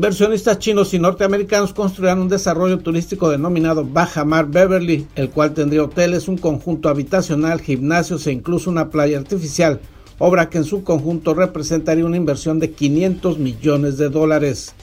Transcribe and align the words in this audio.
Inversionistas 0.00 0.58
chinos 0.58 0.94
y 0.94 0.98
norteamericanos 0.98 1.74
construirán 1.74 2.20
un 2.20 2.30
desarrollo 2.30 2.78
turístico 2.78 3.28
denominado 3.28 3.84
Bajamar 3.84 4.46
Beverly, 4.46 5.06
el 5.14 5.28
cual 5.28 5.52
tendría 5.52 5.84
hoteles, 5.84 6.26
un 6.26 6.38
conjunto 6.38 6.88
habitacional, 6.88 7.60
gimnasios 7.60 8.26
e 8.26 8.32
incluso 8.32 8.70
una 8.70 8.88
playa 8.88 9.18
artificial, 9.18 9.78
obra 10.18 10.48
que 10.48 10.56
en 10.56 10.64
su 10.64 10.84
conjunto 10.84 11.34
representaría 11.34 12.06
una 12.06 12.16
inversión 12.16 12.58
de 12.60 12.70
500 12.70 13.38
millones 13.38 13.98
de 13.98 14.08
dólares. 14.08 14.74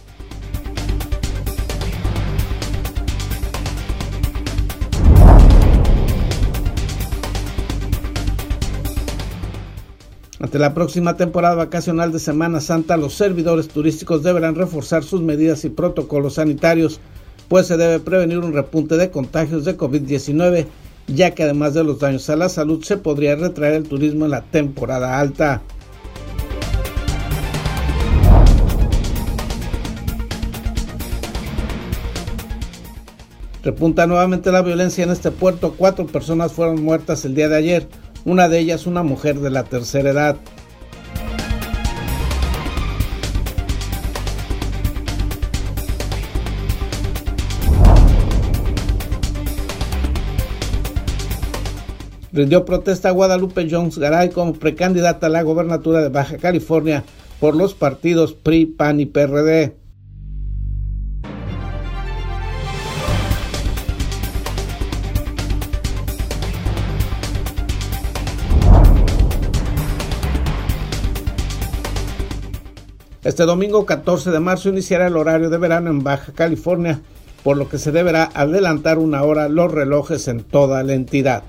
Ante 10.39 10.59
la 10.59 10.75
próxima 10.75 11.17
temporada 11.17 11.55
vacacional 11.55 12.11
de 12.11 12.19
Semana 12.19 12.61
Santa, 12.61 12.95
los 12.95 13.15
servidores 13.15 13.69
turísticos 13.69 14.21
deberán 14.21 14.53
reforzar 14.53 15.03
sus 15.03 15.19
medidas 15.19 15.65
y 15.65 15.69
protocolos 15.69 16.35
sanitarios, 16.35 16.99
pues 17.47 17.65
se 17.65 17.75
debe 17.75 17.99
prevenir 17.99 18.37
un 18.37 18.53
repunte 18.53 18.97
de 18.97 19.09
contagios 19.09 19.65
de 19.65 19.75
COVID-19, 19.75 20.67
ya 21.07 21.31
que 21.31 21.41
además 21.41 21.73
de 21.73 21.83
los 21.83 21.99
daños 21.99 22.29
a 22.29 22.35
la 22.35 22.49
salud 22.49 22.83
se 22.83 22.97
podría 22.97 23.35
retraer 23.35 23.73
el 23.73 23.87
turismo 23.87 24.25
en 24.25 24.31
la 24.31 24.43
temporada 24.43 25.19
alta. 25.19 25.63
Repunta 33.63 34.05
nuevamente 34.05 34.51
la 34.51 34.61
violencia 34.61 35.03
en 35.03 35.09
este 35.09 35.31
puerto. 35.31 35.73
Cuatro 35.75 36.05
personas 36.05 36.53
fueron 36.53 36.83
muertas 36.83 37.25
el 37.25 37.33
día 37.33 37.49
de 37.49 37.57
ayer 37.57 37.88
una 38.28 38.50
de 38.50 38.59
ellas 38.59 38.86
una 38.86 39.03
mujer 39.03 39.39
de 39.39 39.50
la 39.50 39.64
tercera 39.64 40.09
edad. 40.09 40.36
rindió 52.34 52.66
protesta 52.66 53.09
a 53.09 53.14
Guadalupe 53.14 53.67
Jones 53.72 53.97
Garay 53.97 54.30
como 54.30 54.53
precandidata 54.53 55.25
a 55.25 55.30
la 55.30 55.41
gobernatura 55.41 56.02
de 56.02 56.09
Baja 56.09 56.38
California 56.38 57.03
por 57.39 57.56
los 57.56 57.73
partidos 57.73 58.34
PRI, 58.34 58.66
PAN 58.67 59.00
y 59.00 59.06
PRD. 59.08 59.73
Este 73.28 73.44
domingo 73.44 73.86
14 73.86 74.31
de 74.31 74.39
marzo 74.39 74.70
iniciará 74.70 75.08
el 75.08 75.17
horario 75.17 75.50
de 75.50 75.58
verano 75.58 75.89
en 75.89 76.02
Baja 76.02 76.31
California, 76.31 77.02
por 77.44 77.58
lo 77.58 77.67
que 77.67 77.78
se 77.78 77.92
deberá 77.92 78.30
adelantar 78.34 79.00
una 79.00 79.22
hora 79.23 79.50
los 79.50 79.69
relojes 79.69 80.30
en 80.30 80.44
toda 80.44 80.81
la 80.84 80.94
entidad. 80.94 81.44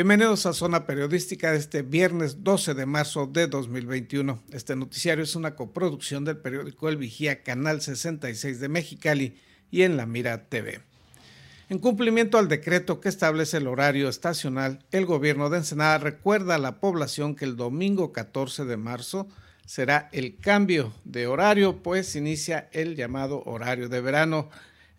Bienvenidos 0.00 0.46
a 0.46 0.54
Zona 0.54 0.86
Periodística 0.86 1.52
de 1.52 1.58
este 1.58 1.82
viernes 1.82 2.42
12 2.42 2.72
de 2.72 2.86
marzo 2.86 3.26
de 3.26 3.48
2021. 3.48 4.42
Este 4.50 4.74
noticiario 4.74 5.22
es 5.22 5.36
una 5.36 5.54
coproducción 5.54 6.24
del 6.24 6.38
periódico 6.38 6.88
El 6.88 6.96
Vigía, 6.96 7.42
Canal 7.42 7.82
66 7.82 8.60
de 8.60 8.68
Mexicali 8.70 9.36
y 9.70 9.82
en 9.82 9.98
La 9.98 10.06
Mira 10.06 10.48
TV. 10.48 10.80
En 11.68 11.78
cumplimiento 11.78 12.38
al 12.38 12.48
decreto 12.48 12.98
que 12.98 13.10
establece 13.10 13.58
el 13.58 13.66
horario 13.66 14.08
estacional, 14.08 14.82
el 14.90 15.04
gobierno 15.04 15.50
de 15.50 15.58
Ensenada 15.58 15.98
recuerda 15.98 16.54
a 16.54 16.58
la 16.58 16.80
población 16.80 17.36
que 17.36 17.44
el 17.44 17.56
domingo 17.56 18.10
14 18.10 18.64
de 18.64 18.78
marzo 18.78 19.28
será 19.66 20.08
el 20.12 20.38
cambio 20.38 20.94
de 21.04 21.26
horario, 21.26 21.82
pues 21.82 22.16
inicia 22.16 22.70
el 22.72 22.96
llamado 22.96 23.42
horario 23.44 23.90
de 23.90 24.00
verano 24.00 24.48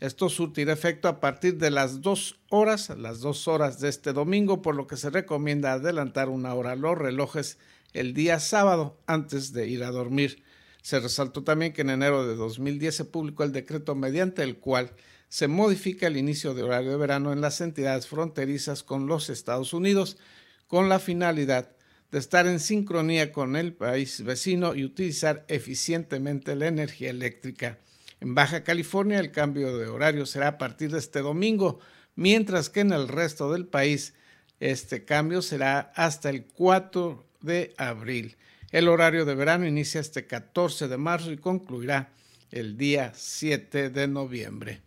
esto 0.01 0.29
surtirá 0.29 0.73
efecto 0.73 1.07
a 1.07 1.19
partir 1.19 1.57
de 1.57 1.69
las 1.69 2.01
dos 2.01 2.39
horas, 2.50 2.89
las 2.89 3.19
dos 3.19 3.47
horas 3.47 3.79
de 3.79 3.88
este 3.88 4.13
domingo, 4.13 4.63
por 4.63 4.75
lo 4.75 4.88
que 4.88 4.97
se 4.97 5.12
recomienda 5.12 5.73
adelantar 5.73 6.28
una 6.28 6.56
hora 6.56 6.75
los 6.75 6.97
relojes 6.97 7.59
el 7.94 8.16
día 8.16 8.40
sábado 8.40 9.00
antes 9.06 9.53
de 9.53 9.67
ir 9.67 9.84
a 9.84 9.91
dormir. 9.91 10.44
Se 10.81 11.00
resaltó 11.00 11.44
también 11.44 11.72
que 11.72 11.81
en 11.81 11.91
enero 11.91 12.25
de 12.25 12.35
2010 12.35 12.95
se 12.95 13.06
publicó 13.06 13.44
el 13.44 13.51
decreto 13.51 13.94
mediante 13.94 14.41
el 14.41 14.57
cual 14.57 14.91
se 15.29 15.47
modifica 15.47 16.07
el 16.07 16.17
inicio 16.17 16.56
de 16.56 16.63
horario 16.63 16.90
de 16.90 16.97
verano 16.97 17.31
en 17.31 17.40
las 17.40 17.61
entidades 17.61 18.07
fronterizas 18.07 18.81
con 18.81 19.06
los 19.06 19.29
Estados 19.29 19.72
Unidos, 19.72 20.17
con 20.66 20.90
la 20.90 20.97
finalidad 20.97 21.75
de 22.09 22.17
estar 22.17 22.47
en 22.47 22.59
sincronía 22.59 23.31
con 23.31 23.56
el 23.56 23.73
país 23.73 24.23
vecino 24.23 24.73
y 24.73 24.84
utilizar 24.84 25.45
eficientemente 25.47 26.56
la 26.56 26.66
energía 26.66 27.11
eléctrica. 27.11 27.78
En 28.22 28.36
Baja 28.36 28.64
California 28.64 29.20
el 29.20 29.32
cambio 29.32 29.76
de 29.76 29.88
horario 29.88 30.28
será 30.28 30.50
a 30.50 30.58
partir 30.59 30.92
de 30.92 31.00
este 31.00 31.22
domingo, 31.22 31.80
mientras 32.16 32.70
que 32.70 32.82
en 32.82 32.94
el 32.94 33.08
resto 33.08 33.52
del 33.52 33.66
país 33.66 34.14
este 34.59 35.06
cambio 35.06 35.42
será 35.42 35.92
hasta 35.96 36.30
el 36.30 36.46
4 36.46 37.26
de 37.42 37.74
abril. 37.78 38.38
El 38.70 38.90
horario 38.90 39.26
de 39.26 39.34
verano 39.34 39.66
inicia 39.66 40.00
este 40.00 40.28
14 40.28 40.88
de 40.88 40.98
marzo 40.98 41.32
y 41.32 41.38
concluirá 41.38 42.12
el 42.52 42.78
día 42.78 43.12
7 43.16 43.90
de 43.90 44.08
noviembre. 44.08 44.82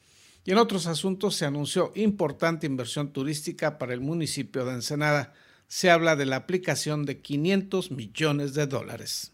Y 0.45 0.53
en 0.53 0.59
otros 0.59 0.87
asuntos 0.87 1.35
se 1.35 1.45
anunció 1.45 1.91
importante 1.97 2.69
inversión 2.69 3.13
turística 3.13 3.79
para 3.79 3.95
el 3.95 4.01
municipio 4.01 4.65
de 4.65 4.75
Ensenada. 4.75 5.35
Se 5.67 5.91
habla 5.91 6.15
de 6.15 6.27
la 6.27 6.37
aplicación 6.37 7.05
de 7.05 7.21
500 7.21 7.91
millones 7.91 8.55
de 8.55 8.69
dólares. 8.69 9.34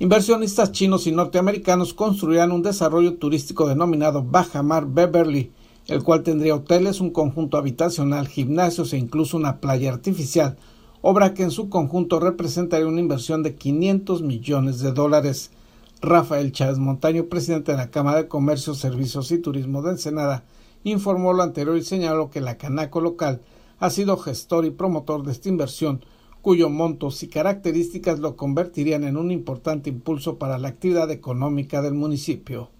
Inversionistas 0.00 0.70
chinos 0.70 1.08
y 1.08 1.12
norteamericanos 1.12 1.92
construirán 1.92 2.52
un 2.52 2.62
desarrollo 2.62 3.14
turístico 3.14 3.66
denominado 3.66 4.22
Bajamar 4.22 4.86
Beverly, 4.86 5.50
el 5.88 6.04
cual 6.04 6.22
tendría 6.22 6.54
hoteles, 6.54 7.00
un 7.00 7.10
conjunto 7.10 7.56
habitacional, 7.56 8.28
gimnasios 8.28 8.92
e 8.92 8.96
incluso 8.96 9.36
una 9.36 9.58
playa 9.58 9.92
artificial, 9.92 10.56
obra 11.00 11.34
que 11.34 11.42
en 11.42 11.50
su 11.50 11.68
conjunto 11.68 12.20
representaría 12.20 12.86
una 12.86 13.00
inversión 13.00 13.42
de 13.42 13.56
500 13.56 14.22
millones 14.22 14.78
de 14.78 14.92
dólares. 14.92 15.50
Rafael 16.00 16.52
Chávez 16.52 16.78
Montaño, 16.78 17.24
presidente 17.24 17.72
de 17.72 17.78
la 17.78 17.90
Cámara 17.90 18.18
de 18.18 18.28
Comercio, 18.28 18.74
Servicios 18.74 19.32
y 19.32 19.38
Turismo 19.38 19.82
de 19.82 19.90
Ensenada, 19.90 20.44
informó 20.84 21.32
lo 21.32 21.42
anterior 21.42 21.76
y 21.76 21.82
señaló 21.82 22.30
que 22.30 22.40
la 22.40 22.56
Canaco 22.56 23.00
local 23.00 23.40
ha 23.80 23.90
sido 23.90 24.16
gestor 24.16 24.64
y 24.64 24.70
promotor 24.70 25.24
de 25.24 25.32
esta 25.32 25.48
inversión, 25.48 26.04
cuyo 26.48 26.70
montos 26.70 27.22
y 27.22 27.28
características 27.28 28.20
lo 28.20 28.34
convertirían 28.34 29.04
en 29.04 29.18
un 29.18 29.30
importante 29.30 29.90
impulso 29.90 30.38
para 30.38 30.56
la 30.56 30.68
actividad 30.68 31.10
económica 31.10 31.82
del 31.82 31.92
municipio. 31.92 32.70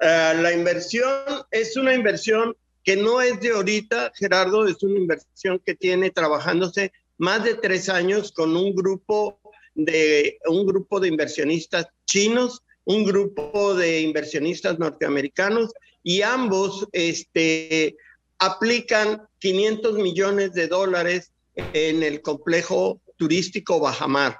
Eh, 0.00 0.34
la 0.40 0.52
inversión 0.52 1.24
es 1.50 1.76
una 1.76 1.96
inversión 1.96 2.56
que 2.84 2.94
no 2.94 3.20
es 3.20 3.40
de 3.40 3.50
ahorita, 3.50 4.12
Gerardo, 4.14 4.68
es 4.68 4.80
una 4.84 5.00
inversión 5.00 5.60
que 5.66 5.74
tiene 5.74 6.12
trabajándose 6.12 6.92
más 7.16 7.42
de 7.42 7.54
tres 7.54 7.88
años 7.88 8.30
con 8.30 8.56
un 8.56 8.72
grupo 8.72 9.40
de, 9.74 10.38
un 10.46 10.64
grupo 10.64 11.00
de 11.00 11.08
inversionistas 11.08 11.88
chinos, 12.04 12.62
un 12.84 13.04
grupo 13.04 13.74
de 13.74 14.00
inversionistas 14.00 14.78
norteamericanos 14.78 15.72
y 16.04 16.22
ambos 16.22 16.86
este, 16.92 17.96
aplican 18.38 19.22
500 19.40 19.94
millones 19.94 20.52
de 20.52 20.68
dólares 20.68 21.32
en 21.56 22.04
el 22.04 22.22
complejo 22.22 23.00
turístico 23.18 23.80
Bajamar. 23.80 24.38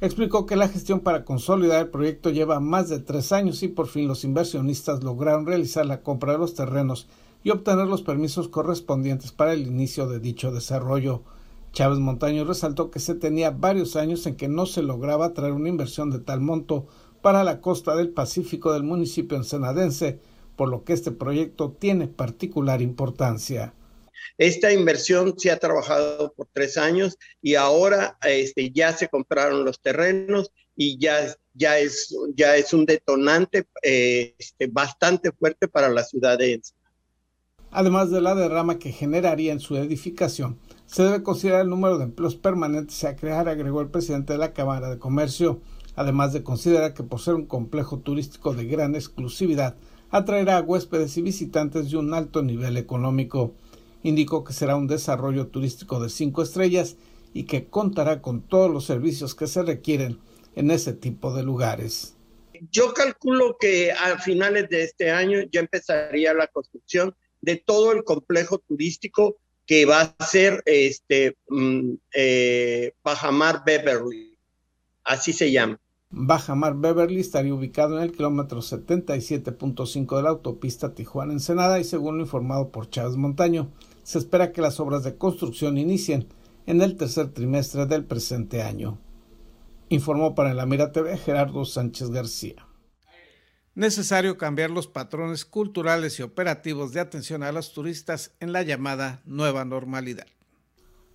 Explicó 0.00 0.44
que 0.44 0.56
la 0.56 0.68
gestión 0.68 1.00
para 1.00 1.24
consolidar 1.24 1.80
el 1.82 1.90
proyecto 1.90 2.30
lleva 2.30 2.58
más 2.58 2.88
de 2.88 2.98
tres 2.98 3.30
años 3.30 3.62
y 3.62 3.68
por 3.68 3.86
fin 3.86 4.08
los 4.08 4.24
inversionistas 4.24 5.04
lograron 5.04 5.46
realizar 5.46 5.86
la 5.86 6.02
compra 6.02 6.32
de 6.32 6.38
los 6.38 6.54
terrenos 6.54 7.06
y 7.44 7.50
obtener 7.50 7.86
los 7.86 8.02
permisos 8.02 8.48
correspondientes 8.48 9.30
para 9.30 9.52
el 9.52 9.66
inicio 9.66 10.08
de 10.08 10.18
dicho 10.18 10.50
desarrollo. 10.50 11.22
Chávez 11.72 11.98
Montaño 11.98 12.44
resaltó 12.44 12.90
que 12.90 13.00
se 13.00 13.14
tenía 13.14 13.50
varios 13.50 13.96
años 13.96 14.26
en 14.26 14.36
que 14.36 14.48
no 14.48 14.66
se 14.66 14.82
lograba 14.82 15.32
traer 15.32 15.52
una 15.52 15.68
inversión 15.68 16.10
de 16.10 16.18
tal 16.18 16.40
monto, 16.40 16.86
para 17.22 17.44
la 17.44 17.60
costa 17.60 17.96
del 17.96 18.10
Pacífico 18.10 18.72
del 18.72 18.82
municipio 18.82 19.36
ensenadense, 19.36 20.20
por 20.54 20.68
lo 20.68 20.84
que 20.84 20.92
este 20.92 21.10
proyecto 21.10 21.70
tiene 21.72 22.08
particular 22.08 22.80
importancia. 22.82 23.74
Esta 24.38 24.72
inversión 24.72 25.34
se 25.38 25.50
ha 25.50 25.58
trabajado 25.58 26.32
por 26.34 26.48
tres 26.52 26.76
años 26.76 27.16
y 27.42 27.54
ahora 27.54 28.18
este, 28.22 28.70
ya 28.70 28.92
se 28.92 29.08
compraron 29.08 29.64
los 29.64 29.80
terrenos 29.80 30.52
y 30.76 30.98
ya, 30.98 31.34
ya, 31.54 31.78
es, 31.78 32.14
ya 32.34 32.56
es 32.56 32.72
un 32.74 32.84
detonante 32.84 33.66
este, 33.82 34.66
bastante 34.66 35.32
fuerte 35.32 35.68
para 35.68 35.88
la 35.88 36.04
ciudad 36.04 36.38
de 36.38 36.54
Ensenada. 36.54 36.86
Además 37.70 38.10
de 38.10 38.20
la 38.20 38.34
derrama 38.34 38.78
que 38.78 38.92
generaría 38.92 39.52
en 39.52 39.60
su 39.60 39.76
edificación, 39.76 40.58
se 40.86 41.02
debe 41.02 41.22
considerar 41.22 41.62
el 41.62 41.68
número 41.68 41.98
de 41.98 42.04
empleos 42.04 42.36
permanentes 42.36 43.02
a 43.04 43.16
crear, 43.16 43.48
agregó 43.48 43.80
el 43.80 43.90
presidente 43.90 44.32
de 44.32 44.38
la 44.38 44.52
Cámara 44.52 44.88
de 44.88 44.98
Comercio, 44.98 45.60
además 45.96 46.32
de 46.32 46.42
considerar 46.42 46.94
que 46.94 47.02
por 47.02 47.20
ser 47.20 47.34
un 47.34 47.46
complejo 47.46 47.98
turístico 47.98 48.54
de 48.54 48.66
gran 48.66 48.94
exclusividad, 48.94 49.76
atraerá 50.10 50.58
a 50.58 50.62
huéspedes 50.62 51.16
y 51.16 51.22
visitantes 51.22 51.90
de 51.90 51.96
un 51.96 52.14
alto 52.14 52.42
nivel 52.42 52.76
económico. 52.76 53.54
Indicó 54.06 54.44
que 54.44 54.52
será 54.52 54.76
un 54.76 54.86
desarrollo 54.86 55.48
turístico 55.48 55.98
de 55.98 56.10
cinco 56.10 56.40
estrellas 56.40 56.94
y 57.32 57.42
que 57.42 57.66
contará 57.66 58.22
con 58.22 58.40
todos 58.40 58.70
los 58.70 58.84
servicios 58.84 59.34
que 59.34 59.48
se 59.48 59.64
requieren 59.64 60.20
en 60.54 60.70
ese 60.70 60.92
tipo 60.92 61.34
de 61.34 61.42
lugares. 61.42 62.14
Yo 62.70 62.94
calculo 62.94 63.56
que 63.58 63.90
a 63.90 64.16
finales 64.18 64.68
de 64.68 64.84
este 64.84 65.10
año 65.10 65.40
ya 65.50 65.58
empezaría 65.58 66.32
la 66.34 66.46
construcción 66.46 67.16
de 67.40 67.56
todo 67.56 67.90
el 67.90 68.04
complejo 68.04 68.58
turístico 68.58 69.38
que 69.66 69.86
va 69.86 70.14
a 70.16 70.24
ser 70.24 70.62
este 70.66 71.36
mm, 71.48 71.94
eh, 72.14 72.92
Bajamar 73.02 73.64
Beverly, 73.66 74.38
así 75.02 75.32
se 75.32 75.50
llama. 75.50 75.80
Bajamar 76.10 76.76
Beverly 76.76 77.18
estaría 77.18 77.52
ubicado 77.52 77.96
en 77.96 78.04
el 78.04 78.12
kilómetro 78.12 78.60
77.5 78.60 80.16
de 80.16 80.22
la 80.22 80.28
autopista 80.28 80.94
Tijuana-Ensenada 80.94 81.80
y 81.80 81.84
según 81.84 82.18
lo 82.18 82.22
informado 82.22 82.70
por 82.70 82.88
Chávez 82.88 83.16
Montaño, 83.16 83.72
se 84.06 84.18
espera 84.18 84.52
que 84.52 84.62
las 84.62 84.78
obras 84.78 85.02
de 85.02 85.16
construcción 85.16 85.78
inicien 85.78 86.28
en 86.66 86.80
el 86.80 86.96
tercer 86.96 87.32
trimestre 87.32 87.86
del 87.86 88.04
presente 88.04 88.62
año. 88.62 89.00
Informó 89.88 90.36
para 90.36 90.54
la 90.54 90.64
Mira 90.64 90.92
TV 90.92 91.18
Gerardo 91.18 91.64
Sánchez 91.64 92.10
García. 92.10 92.68
Necesario 93.74 94.38
cambiar 94.38 94.70
los 94.70 94.86
patrones 94.86 95.44
culturales 95.44 96.20
y 96.20 96.22
operativos 96.22 96.92
de 96.92 97.00
atención 97.00 97.42
a 97.42 97.50
los 97.50 97.72
turistas 97.72 98.30
en 98.38 98.52
la 98.52 98.62
llamada 98.62 99.22
nueva 99.24 99.64
normalidad. 99.64 100.26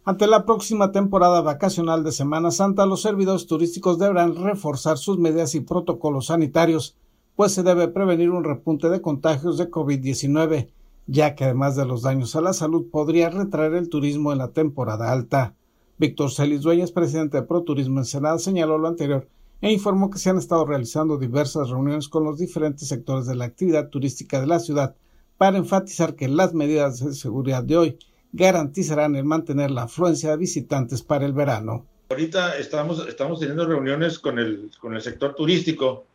Ante 0.04 0.28
la 0.28 0.46
próxima 0.46 0.92
temporada 0.92 1.40
vacacional 1.40 2.04
de 2.04 2.12
Semana 2.12 2.52
Santa, 2.52 2.86
los 2.86 3.04
servidores 3.04 3.48
turísticos 3.48 4.00
deberán 4.00 4.36
reforzar 4.36 4.98
sus 4.98 5.18
medidas 5.18 5.56
y 5.56 5.62
protocolos 5.62 6.26
sanitarios, 6.26 6.98
pues 7.38 7.54
se 7.54 7.64
debe 7.64 7.88
prevenir 7.88 8.32
un 8.32 8.44
repunte 8.44 8.90
de 8.90 9.02
contagios 9.02 9.58
de 9.58 9.72
COVID-19, 9.72 10.68
ya 11.08 11.36
que 11.36 11.46
además 11.46 11.76
de 11.76 11.86
los 11.86 12.04
daños 12.04 12.36
a 12.36 12.42
la 12.42 12.54
salud 12.54 12.90
podría 12.90 13.30
retraer 13.30 13.74
el 13.74 13.90
turismo 13.90 14.32
en 14.32 14.38
la 14.38 14.52
temporada 14.52 15.12
alta. 15.12 15.56
Víctor 15.98 16.32
Celis 16.32 16.62
Dueñas, 16.62 16.92
presidente 16.92 17.38
de 17.38 17.44
ProTurismo 17.44 18.00
Ensenada, 18.00 18.40
señaló 18.40 18.78
lo 18.78 18.88
anterior 18.88 19.28
e 19.62 19.72
informó 19.72 20.10
que 20.10 20.18
se 20.18 20.30
han 20.30 20.38
estado 20.38 20.66
realizando 20.66 21.18
diversas 21.18 21.70
reuniones 21.70 22.10
con 22.10 22.24
los 22.24 22.40
diferentes 22.40 22.88
sectores 22.88 23.28
de 23.28 23.36
la 23.36 23.46
actividad 23.46 23.90
turística 23.90 24.42
de 24.42 24.48
la 24.48 24.60
ciudad 24.60 24.96
para 25.38 25.58
enfatizar 25.58 26.16
que 26.16 26.28
las 26.28 26.54
medidas 26.54 27.04
de 27.04 27.14
seguridad 27.14 27.64
de 27.64 27.78
hoy 27.78 28.00
garantizarán 28.34 29.16
el 29.16 29.26
mantener 29.26 29.72
la 29.72 29.84
afluencia 29.84 30.32
de 30.32 30.38
visitantes 30.38 31.04
para 31.04 31.26
el 31.26 31.34
verano. 31.34 31.86
Ahorita 32.10 32.58
estamos, 32.58 33.08
estamos 33.08 33.40
teniendo 33.40 33.66
reuniones 33.66 34.20
con 34.20 34.40
el, 34.40 34.72
con 34.80 34.96
el 34.96 35.02
sector 35.02 35.36
turístico 35.36 36.06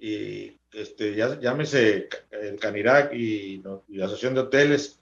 y 0.00 0.52
este, 0.72 1.14
ya, 1.14 1.38
llámese 1.40 2.08
el 2.30 2.58
Canirac 2.58 3.12
y, 3.12 3.62
la 3.88 4.06
Asociación 4.06 4.34
de 4.34 4.40
Hoteles 4.40 4.98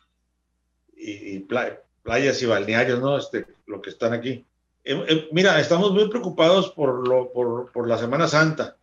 y, 0.97 1.41
playas 1.41 2.43
y 2.43 2.47
balnearios, 2.47 3.01
¿no? 3.01 3.19
Este, 3.19 3.47
lo 3.67 3.81
que 3.81 3.91
están 3.91 4.13
aquí. 4.13 4.45
Eh, 4.85 5.05
eh, 5.09 5.29
mira, 5.33 5.61
estamos 5.61 5.93
muy 5.93 6.09
preocupados 6.09 6.71
por, 6.71 7.07
lo, 7.07 7.31
por, 7.33 7.71
por 7.73 7.89
la 7.89 7.99
Semana 7.99 8.27
Santa. 8.27 8.77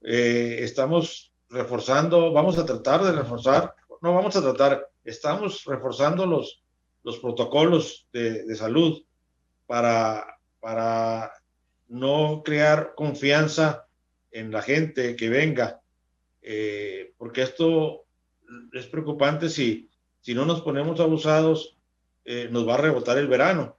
Eh, 0.00 0.58
estamos 0.60 1.32
reforzando, 1.50 2.32
vamos 2.32 2.58
a 2.58 2.64
tratar 2.64 3.04
de 3.04 3.12
reforzar, 3.12 3.74
no 4.00 4.14
vamos 4.14 4.34
a 4.34 4.40
tratar, 4.40 4.88
estamos 5.04 5.64
reforzando 5.64 6.26
los, 6.26 6.62
los 7.04 7.18
protocolos 7.18 8.06
de, 8.12 8.54
salud 8.56 9.04
para, 9.66 10.38
para 10.60 11.32
no 11.88 12.42
crear 12.42 12.94
confianza 12.96 13.86
en 14.30 14.50
la 14.50 14.62
gente 14.62 15.14
que 15.14 15.28
venga, 15.28 15.81
eh, 16.42 17.14
porque 17.18 17.42
esto 17.42 18.04
es 18.72 18.86
preocupante 18.86 19.48
si, 19.48 19.88
si 20.20 20.34
no 20.34 20.44
nos 20.44 20.60
ponemos 20.62 21.00
abusados, 21.00 21.78
eh, 22.24 22.48
nos 22.50 22.66
va 22.66 22.74
a 22.74 22.78
rebotar 22.78 23.18
el 23.18 23.28
verano. 23.28 23.76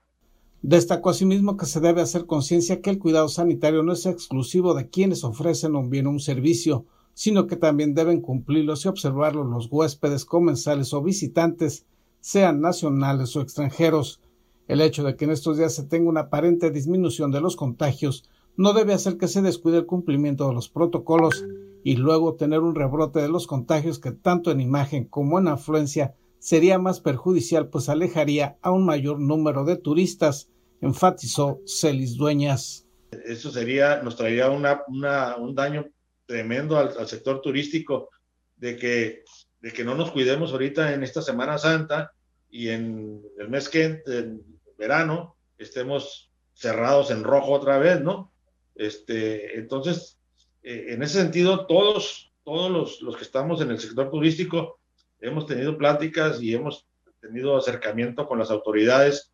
Destacó 0.62 1.10
asimismo 1.10 1.56
que 1.56 1.66
se 1.66 1.80
debe 1.80 2.00
hacer 2.00 2.26
conciencia 2.26 2.80
que 2.80 2.90
el 2.90 2.98
cuidado 2.98 3.28
sanitario 3.28 3.82
no 3.82 3.92
es 3.92 4.06
exclusivo 4.06 4.74
de 4.74 4.88
quienes 4.88 5.22
ofrecen 5.22 5.76
un 5.76 5.90
bien 5.90 6.06
o 6.06 6.10
un 6.10 6.20
servicio, 6.20 6.86
sino 7.12 7.46
que 7.46 7.56
también 7.56 7.94
deben 7.94 8.20
cumplirlos 8.20 8.84
y 8.84 8.88
observarlos 8.88 9.46
los 9.46 9.68
huéspedes, 9.70 10.24
comensales 10.24 10.92
o 10.94 11.02
visitantes 11.02 11.84
sean 12.20 12.62
nacionales 12.62 13.36
o 13.36 13.42
extranjeros. 13.42 14.20
El 14.66 14.80
hecho 14.80 15.04
de 15.04 15.14
que 15.16 15.26
en 15.26 15.32
estos 15.32 15.58
días 15.58 15.74
se 15.74 15.84
tenga 15.84 16.08
una 16.08 16.22
aparente 16.22 16.70
disminución 16.70 17.30
de 17.30 17.42
los 17.42 17.56
contagios 17.56 18.28
no 18.56 18.72
debe 18.72 18.94
hacer 18.94 19.18
que 19.18 19.28
se 19.28 19.42
descuide 19.42 19.78
el 19.78 19.86
cumplimiento 19.86 20.48
de 20.48 20.54
los 20.54 20.68
protocolos 20.68 21.44
y 21.84 21.96
luego 21.96 22.34
tener 22.34 22.60
un 22.60 22.74
rebrote 22.74 23.20
de 23.20 23.28
los 23.28 23.46
contagios 23.46 24.00
que 24.00 24.10
tanto 24.10 24.50
en 24.50 24.60
imagen 24.60 25.04
como 25.04 25.38
en 25.38 25.46
afluencia 25.46 26.14
sería 26.40 26.78
más 26.78 27.00
perjudicial 27.00 27.68
pues 27.68 27.88
alejaría 27.88 28.58
a 28.62 28.72
un 28.72 28.84
mayor 28.84 29.20
número 29.20 29.64
de 29.64 29.76
turistas, 29.76 30.50
enfatizó 30.80 31.60
Celis 31.66 32.16
Dueñas. 32.16 32.86
Eso 33.24 33.52
sería, 33.52 34.02
nos 34.02 34.16
traería 34.16 34.50
un 34.50 35.54
daño 35.54 35.86
tremendo 36.26 36.76
al, 36.78 36.98
al 36.98 37.06
sector 37.06 37.40
turístico 37.40 38.08
de 38.56 38.76
que 38.76 39.22
de 39.64 39.72
que 39.72 39.82
no 39.82 39.94
nos 39.94 40.10
cuidemos 40.10 40.52
ahorita 40.52 40.92
en 40.92 41.02
esta 41.02 41.22
Semana 41.22 41.56
Santa 41.56 42.12
y 42.50 42.68
en 42.68 43.22
el 43.38 43.48
mes 43.48 43.70
que 43.70 44.02
en 44.04 44.42
verano 44.76 45.38
estemos 45.56 46.30
cerrados 46.52 47.10
en 47.10 47.24
rojo 47.24 47.52
otra 47.52 47.78
vez, 47.78 48.02
¿no? 48.02 48.30
Este, 48.74 49.58
entonces, 49.58 50.18
eh, 50.64 50.94
en 50.94 51.02
ese 51.02 51.20
sentido, 51.20 51.66
todos, 51.66 52.32
todos 52.42 52.70
los, 52.70 53.02
los, 53.02 53.16
que 53.16 53.22
estamos 53.22 53.60
en 53.60 53.70
el 53.70 53.78
sector 53.78 54.10
turístico 54.10 54.78
hemos 55.20 55.46
tenido 55.46 55.78
pláticas 55.78 56.42
y 56.42 56.54
hemos 56.54 56.86
tenido 57.20 57.56
acercamiento 57.56 58.26
con 58.26 58.38
las 58.38 58.50
autoridades 58.50 59.30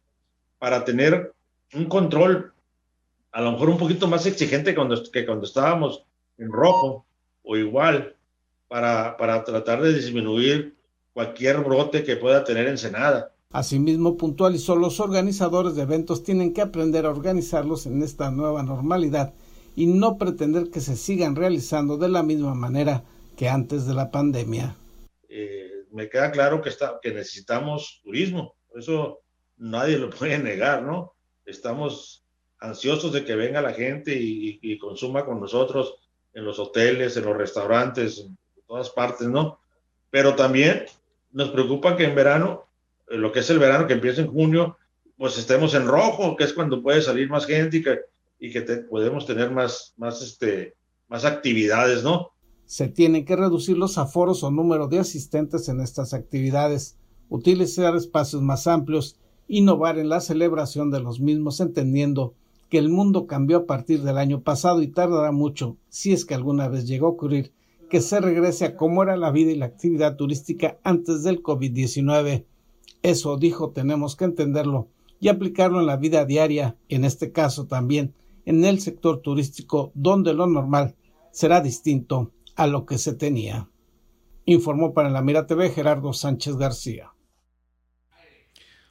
para 0.58 0.84
tener 0.84 1.32
un 1.72 1.86
control 1.86 2.52
a 3.32 3.40
lo 3.40 3.52
mejor 3.52 3.70
un 3.70 3.78
poquito 3.78 4.08
más 4.08 4.26
exigente 4.26 4.74
cuando, 4.74 5.00
que 5.10 5.24
cuando 5.24 5.46
estábamos 5.46 6.04
en 6.38 6.50
rojo 6.50 7.06
o 7.44 7.56
igual, 7.56 8.16
para, 8.68 9.16
para 9.16 9.44
tratar 9.44 9.82
de 9.82 9.94
disminuir 9.94 10.76
cualquier 11.12 11.58
brote 11.58 12.04
que 12.04 12.16
pueda 12.16 12.44
tener 12.44 12.66
Ensenada. 12.68 13.32
Asimismo, 13.50 14.16
puntualizó, 14.16 14.76
los 14.76 15.00
organizadores 15.00 15.74
de 15.74 15.82
eventos 15.82 16.22
tienen 16.22 16.54
que 16.54 16.60
aprender 16.60 17.06
a 17.06 17.10
organizarlos 17.10 17.86
en 17.86 18.02
esta 18.02 18.30
nueva 18.30 18.62
normalidad 18.62 19.34
y 19.76 19.86
no 19.86 20.18
pretender 20.18 20.70
que 20.70 20.80
se 20.80 20.96
sigan 20.96 21.36
realizando 21.36 21.96
de 21.96 22.08
la 22.08 22.22
misma 22.22 22.54
manera 22.54 23.04
que 23.36 23.48
antes 23.48 23.86
de 23.86 23.94
la 23.94 24.10
pandemia. 24.10 24.76
Eh, 25.28 25.86
me 25.92 26.08
queda 26.08 26.30
claro 26.30 26.60
que, 26.60 26.68
está, 26.68 26.98
que 27.00 27.12
necesitamos 27.12 28.00
turismo, 28.04 28.54
eso 28.74 29.20
nadie 29.56 29.98
lo 29.98 30.10
puede 30.18 30.38
negar, 30.38 30.82
¿no? 30.82 31.14
Estamos 31.44 32.24
ansiosos 32.58 33.12
de 33.12 33.24
que 33.24 33.34
venga 33.34 33.62
la 33.62 33.72
gente 33.72 34.14
y, 34.14 34.58
y 34.60 34.78
consuma 34.78 35.24
con 35.24 35.40
nosotros 35.40 35.94
en 36.34 36.44
los 36.44 36.58
hoteles, 36.58 37.16
en 37.16 37.24
los 37.24 37.36
restaurantes, 37.36 38.26
todas 38.66 38.90
partes, 38.90 39.26
¿no? 39.26 39.58
Pero 40.10 40.34
también 40.34 40.84
nos 41.32 41.50
preocupa 41.50 41.96
que 41.96 42.04
en 42.04 42.14
verano, 42.14 42.66
eh, 43.08 43.16
lo 43.16 43.32
que 43.32 43.40
es 43.40 43.50
el 43.50 43.58
verano 43.58 43.86
que 43.86 43.94
empieza 43.94 44.20
en 44.20 44.28
junio, 44.28 44.76
pues 45.16 45.38
estemos 45.38 45.74
en 45.74 45.86
rojo, 45.86 46.36
que 46.36 46.44
es 46.44 46.52
cuando 46.52 46.82
puede 46.82 47.02
salir 47.02 47.28
más 47.28 47.46
gente 47.46 47.78
y 47.78 47.82
que, 47.82 48.00
y 48.40 48.50
que 48.50 48.62
podemos 48.62 49.26
tener 49.26 49.52
este, 50.22 50.74
más 51.08 51.24
actividades, 51.24 52.02
¿no? 52.02 52.30
Se 52.64 52.88
tienen 52.88 53.24
que 53.24 53.36
reducir 53.36 53.76
los 53.76 53.98
aforos 53.98 54.42
o 54.42 54.50
número 54.50 54.88
de 54.88 54.98
asistentes 54.98 55.68
en 55.68 55.80
estas 55.80 56.14
actividades, 56.14 56.96
utilizar 57.28 57.94
espacios 57.94 58.42
más 58.42 58.66
amplios, 58.66 59.18
innovar 59.46 59.98
en 59.98 60.08
la 60.08 60.20
celebración 60.20 60.90
de 60.90 61.00
los 61.00 61.20
mismos, 61.20 61.60
entendiendo 61.60 62.34
que 62.70 62.78
el 62.78 62.88
mundo 62.88 63.26
cambió 63.26 63.58
a 63.58 63.66
partir 63.66 64.02
del 64.02 64.16
año 64.16 64.42
pasado 64.42 64.80
y 64.80 64.88
tardará 64.88 65.32
mucho, 65.32 65.76
si 65.88 66.12
es 66.12 66.24
que 66.24 66.34
alguna 66.34 66.68
vez 66.68 66.86
llegó 66.86 67.08
a 67.08 67.10
ocurrir, 67.10 67.52
que 67.90 68.00
se 68.00 68.20
regrese 68.20 68.64
a 68.64 68.76
cómo 68.76 69.02
era 69.02 69.16
la 69.16 69.32
vida 69.32 69.50
y 69.50 69.56
la 69.56 69.66
actividad 69.66 70.16
turística 70.16 70.78
antes 70.84 71.24
del 71.24 71.42
COVID-19. 71.42 72.44
Eso, 73.02 73.36
dijo, 73.36 73.70
tenemos 73.70 74.14
que 74.14 74.24
entenderlo 74.24 74.86
y 75.18 75.28
aplicarlo 75.28 75.80
en 75.80 75.86
la 75.86 75.96
vida 75.96 76.24
diaria, 76.24 76.76
en 76.88 77.04
este 77.04 77.32
caso 77.32 77.66
también 77.66 78.14
en 78.50 78.64
el 78.64 78.80
sector 78.80 79.22
turístico, 79.22 79.92
donde 79.94 80.34
lo 80.34 80.48
normal 80.48 80.96
será 81.30 81.60
distinto 81.60 82.32
a 82.56 82.66
lo 82.66 82.84
que 82.84 82.98
se 82.98 83.14
tenía. 83.14 83.68
Informó 84.44 84.92
para 84.92 85.08
la 85.08 85.22
Mira 85.22 85.46
TV 85.46 85.70
Gerardo 85.70 86.12
Sánchez 86.12 86.56
García. 86.56 87.12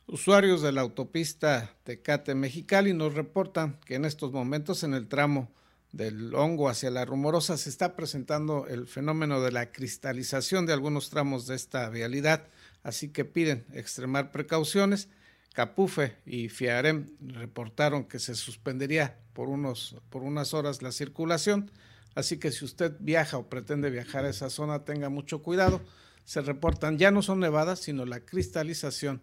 Usuarios 0.07 0.61
de 0.61 0.71
la 0.71 0.79
autopista 0.79 1.75
Tecate 1.83 2.35
Mexicali 2.35 2.93
nos 2.93 3.15
reportan 3.15 3.81
que 3.85 3.95
en 3.95 4.05
estos 4.05 4.31
momentos 4.31 4.83
en 4.83 4.93
el 4.93 5.09
tramo 5.09 5.51
del 5.91 6.33
hongo 6.35 6.69
hacia 6.69 6.89
la 6.89 7.03
rumorosa 7.03 7.57
se 7.57 7.69
está 7.69 7.97
presentando 7.97 8.65
el 8.65 8.87
fenómeno 8.87 9.41
de 9.41 9.51
la 9.51 9.73
cristalización 9.73 10.67
de 10.67 10.73
algunos 10.73 11.09
tramos 11.09 11.47
de 11.47 11.55
esta 11.55 11.89
vialidad, 11.89 12.47
así 12.81 13.09
que 13.09 13.25
piden 13.25 13.65
extremar 13.73 14.31
precauciones. 14.31 15.09
Capufe 15.53 16.17
y 16.25 16.49
Fiarem 16.49 17.07
reportaron 17.19 18.05
que 18.05 18.19
se 18.19 18.35
suspendería 18.35 19.17
por, 19.33 19.49
unos, 19.49 19.95
por 20.09 20.23
unas 20.23 20.53
horas 20.53 20.81
la 20.81 20.91
circulación, 20.91 21.71
así 22.15 22.37
que 22.37 22.51
si 22.51 22.65
usted 22.65 22.95
viaja 22.99 23.37
o 23.37 23.49
pretende 23.49 23.89
viajar 23.89 24.25
a 24.25 24.29
esa 24.29 24.49
zona, 24.49 24.85
tenga 24.85 25.09
mucho 25.09 25.41
cuidado. 25.41 25.81
Se 26.25 26.41
reportan, 26.41 26.97
ya 26.97 27.11
no 27.11 27.21
son 27.21 27.39
nevadas, 27.39 27.79
sino 27.79 28.05
la 28.05 28.19
cristalización 28.19 29.21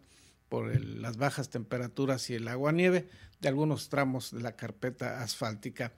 por 0.49 0.81
las 0.81 1.17
bajas 1.17 1.51
temperaturas 1.51 2.31
y 2.31 2.35
el 2.35 2.49
agua 2.49 2.73
nieve 2.73 3.09
de 3.41 3.49
algunos 3.49 3.89
tramos 3.89 4.33
de 4.33 4.41
la 4.41 4.57
carpeta 4.57 5.23
asfáltica. 5.23 5.93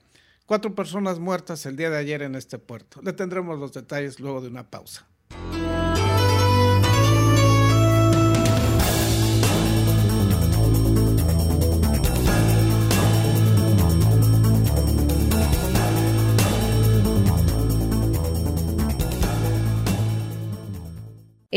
Cuatro 0.45 0.73
personas 0.73 1.19
muertas 1.19 1.65
el 1.65 1.75
día 1.75 1.89
de 1.89 1.97
ayer 1.97 2.21
en 2.21 2.35
este 2.35 2.57
puerto. 2.57 3.01
Le 3.03 3.13
tendremos 3.13 3.59
los 3.59 3.73
detalles 3.73 4.19
luego 4.19 4.41
de 4.41 4.47
una 4.47 4.69
pausa. 4.69 5.07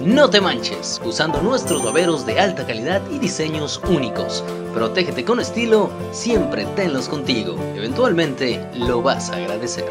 No 0.00 0.30
te 0.30 0.40
manches 0.40 1.00
usando 1.04 1.42
nuestros 1.42 1.82
baberos 1.82 2.26
de 2.26 2.38
alta 2.38 2.66
calidad 2.66 3.02
y 3.10 3.18
diseños 3.18 3.80
únicos. 3.88 4.44
Protégete 4.72 5.24
con 5.24 5.40
estilo, 5.40 5.90
siempre 6.12 6.64
tenlos 6.76 7.08
contigo. 7.08 7.56
Eventualmente 7.74 8.64
lo 8.74 9.02
vas 9.02 9.30
a 9.30 9.36
agradecer. 9.36 9.84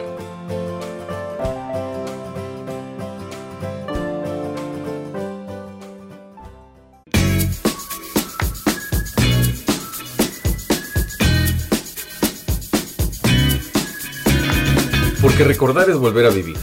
Porque 15.21 15.43
recordar 15.43 15.89
es 15.89 15.97
volver 15.97 16.25
a 16.25 16.29
vivir. 16.29 16.57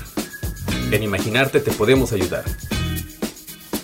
En 0.91 1.03
imaginarte 1.03 1.61
te 1.61 1.73
podemos 1.73 2.13
ayudar. 2.13 2.45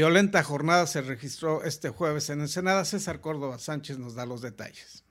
Violenta 0.00 0.42
jornada 0.42 0.86
se 0.86 1.02
registró 1.02 1.62
este 1.62 1.90
jueves 1.90 2.30
en 2.30 2.40
Ensenada. 2.40 2.86
César 2.86 3.20
Córdoba 3.20 3.58
Sánchez 3.58 3.98
nos 3.98 4.14
da 4.14 4.24
los 4.24 4.40
detalles. 4.40 5.04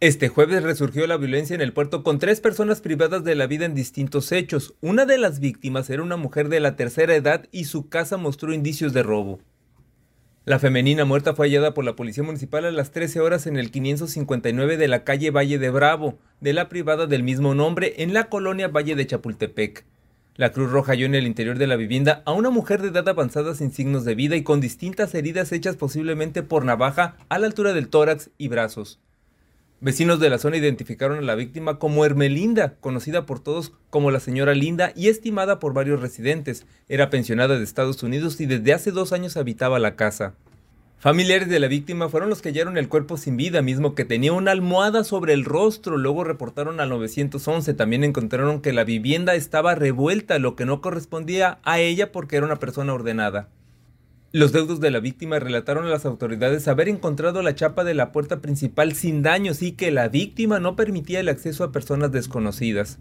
Este 0.00 0.26
jueves 0.28 0.64
resurgió 0.64 1.06
la 1.06 1.16
violencia 1.16 1.54
en 1.54 1.60
el 1.60 1.72
puerto 1.72 2.02
con 2.02 2.18
tres 2.18 2.40
personas 2.40 2.80
privadas 2.80 3.22
de 3.22 3.36
la 3.36 3.46
vida 3.46 3.66
en 3.66 3.76
distintos 3.76 4.32
hechos. 4.32 4.74
Una 4.80 5.06
de 5.06 5.16
las 5.16 5.38
víctimas 5.38 5.90
era 5.90 6.02
una 6.02 6.16
mujer 6.16 6.48
de 6.48 6.58
la 6.58 6.74
tercera 6.74 7.14
edad 7.14 7.46
y 7.52 7.66
su 7.66 7.88
casa 7.88 8.16
mostró 8.16 8.52
indicios 8.52 8.92
de 8.92 9.04
robo. 9.04 9.38
La 10.44 10.58
femenina 10.58 11.04
muerta 11.04 11.32
fue 11.32 11.46
hallada 11.46 11.72
por 11.72 11.84
la 11.84 11.94
Policía 11.94 12.24
Municipal 12.24 12.64
a 12.64 12.72
las 12.72 12.90
13 12.90 13.20
horas 13.20 13.46
en 13.46 13.56
el 13.56 13.70
559 13.70 14.76
de 14.76 14.88
la 14.88 15.04
calle 15.04 15.30
Valle 15.30 15.60
de 15.60 15.70
Bravo, 15.70 16.18
de 16.40 16.52
la 16.52 16.68
privada 16.68 17.06
del 17.06 17.22
mismo 17.22 17.54
nombre, 17.54 18.02
en 18.02 18.12
la 18.12 18.28
colonia 18.28 18.66
Valle 18.66 18.96
de 18.96 19.06
Chapultepec. 19.06 19.86
La 20.36 20.52
Cruz 20.52 20.70
Roja 20.70 20.92
halló 20.92 21.06
en 21.06 21.14
el 21.14 21.26
interior 21.26 21.56
de 21.56 21.66
la 21.66 21.76
vivienda 21.76 22.22
a 22.26 22.32
una 22.32 22.50
mujer 22.50 22.82
de 22.82 22.88
edad 22.88 23.08
avanzada 23.08 23.54
sin 23.54 23.72
signos 23.72 24.04
de 24.04 24.14
vida 24.14 24.36
y 24.36 24.42
con 24.42 24.60
distintas 24.60 25.14
heridas 25.14 25.50
hechas 25.50 25.76
posiblemente 25.76 26.42
por 26.42 26.66
navaja 26.66 27.16
a 27.30 27.38
la 27.38 27.46
altura 27.46 27.72
del 27.72 27.88
tórax 27.88 28.28
y 28.36 28.48
brazos. 28.48 29.00
Vecinos 29.80 30.20
de 30.20 30.28
la 30.28 30.36
zona 30.36 30.58
identificaron 30.58 31.18
a 31.18 31.22
la 31.22 31.34
víctima 31.36 31.78
como 31.78 32.04
Hermelinda, 32.04 32.74
conocida 32.80 33.24
por 33.24 33.40
todos 33.40 33.72
como 33.88 34.10
la 34.10 34.20
señora 34.20 34.54
Linda 34.54 34.92
y 34.94 35.08
estimada 35.08 35.58
por 35.58 35.72
varios 35.72 36.00
residentes. 36.00 36.66
Era 36.88 37.08
pensionada 37.08 37.56
de 37.56 37.64
Estados 37.64 38.02
Unidos 38.02 38.38
y 38.40 38.46
desde 38.46 38.74
hace 38.74 38.90
dos 38.90 39.14
años 39.14 39.38
habitaba 39.38 39.78
la 39.78 39.96
casa. 39.96 40.34
Familiares 40.98 41.50
de 41.50 41.60
la 41.60 41.68
víctima 41.68 42.08
fueron 42.08 42.30
los 42.30 42.40
que 42.40 42.48
hallaron 42.48 42.78
el 42.78 42.88
cuerpo 42.88 43.18
sin 43.18 43.36
vida, 43.36 43.60
mismo 43.60 43.94
que 43.94 44.06
tenía 44.06 44.32
una 44.32 44.52
almohada 44.52 45.04
sobre 45.04 45.34
el 45.34 45.44
rostro. 45.44 45.98
Luego 45.98 46.24
reportaron 46.24 46.80
al 46.80 46.88
911. 46.88 47.74
También 47.74 48.02
encontraron 48.02 48.62
que 48.62 48.72
la 48.72 48.82
vivienda 48.82 49.34
estaba 49.34 49.74
revuelta, 49.74 50.38
lo 50.38 50.56
que 50.56 50.64
no 50.64 50.80
correspondía 50.80 51.58
a 51.64 51.80
ella 51.80 52.12
porque 52.12 52.36
era 52.36 52.46
una 52.46 52.58
persona 52.58 52.94
ordenada. 52.94 53.50
Los 54.32 54.52
deudos 54.52 54.80
de 54.80 54.90
la 54.90 55.00
víctima 55.00 55.38
relataron 55.38 55.84
a 55.84 55.90
las 55.90 56.06
autoridades 56.06 56.66
haber 56.66 56.88
encontrado 56.88 57.42
la 57.42 57.54
chapa 57.54 57.84
de 57.84 57.94
la 57.94 58.10
puerta 58.10 58.40
principal 58.40 58.94
sin 58.94 59.22
daños 59.22 59.60
y 59.60 59.72
que 59.72 59.90
la 59.90 60.08
víctima 60.08 60.60
no 60.60 60.76
permitía 60.76 61.20
el 61.20 61.28
acceso 61.28 61.62
a 61.62 61.72
personas 61.72 62.10
desconocidas. 62.10 62.98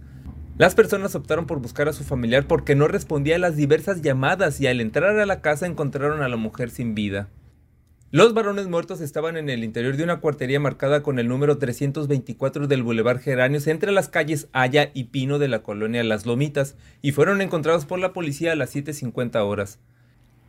Las 0.57 0.75
personas 0.75 1.15
optaron 1.15 1.47
por 1.47 1.59
buscar 1.59 1.87
a 1.87 1.93
su 1.93 2.03
familiar 2.03 2.45
porque 2.45 2.75
no 2.75 2.89
respondía 2.89 3.37
a 3.37 3.39
las 3.39 3.55
diversas 3.55 4.01
llamadas 4.01 4.59
y 4.59 4.67
al 4.67 4.81
entrar 4.81 5.17
a 5.17 5.25
la 5.25 5.41
casa 5.41 5.65
encontraron 5.65 6.21
a 6.21 6.29
la 6.29 6.37
mujer 6.37 6.69
sin 6.69 6.93
vida. 6.93 7.29
Los 8.11 8.35
varones 8.35 8.67
muertos 8.67 9.01
estaban 9.01 9.35
en 9.35 9.49
el 9.49 9.63
interior 9.63 9.97
de 9.97 10.03
una 10.03 10.21
cuartería 10.21 10.59
marcada 10.59 11.01
con 11.01 11.17
el 11.17 11.27
número 11.27 11.57
324 11.57 12.67
del 12.67 12.83
Boulevard 12.83 13.19
Geranios 13.19 13.65
entre 13.65 13.91
las 13.91 14.09
calles 14.09 14.47
Haya 14.53 14.91
y 14.93 15.05
Pino 15.05 15.39
de 15.39 15.47
la 15.47 15.63
colonia 15.63 16.03
Las 16.03 16.27
Lomitas 16.27 16.75
y 17.01 17.13
fueron 17.13 17.41
encontrados 17.41 17.85
por 17.85 17.97
la 17.99 18.13
policía 18.13 18.51
a 18.51 18.55
las 18.55 18.75
7.50 18.75 19.43
horas. 19.43 19.79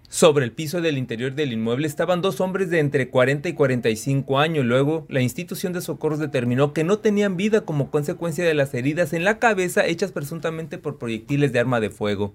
Sobre 0.08 0.44
el 0.44 0.52
piso 0.52 0.82
del 0.82 0.98
interior 0.98 1.34
del 1.34 1.52
inmueble 1.52 1.86
estaban 1.88 2.20
dos 2.20 2.40
hombres 2.40 2.68
de 2.68 2.78
entre 2.78 3.08
40 3.08 3.48
y 3.48 3.54
45 3.54 4.38
años. 4.38 4.64
Luego, 4.64 5.06
la 5.08 5.22
institución 5.22 5.72
de 5.72 5.80
socorros 5.80 6.20
determinó 6.20 6.74
que 6.74 6.84
no 6.84 6.98
tenían 6.98 7.36
vida 7.36 7.62
como 7.62 7.90
consecuencia 7.90 8.44
de 8.44 8.54
las 8.54 8.72
heridas 8.74 9.14
en 9.14 9.24
la 9.24 9.38
cabeza 9.38 9.86
hechas 9.86 10.12
presuntamente 10.12 10.78
por 10.78 10.98
proyectiles 10.98 11.52
de 11.52 11.58
arma 11.58 11.80
de 11.80 11.90
fuego. 11.90 12.34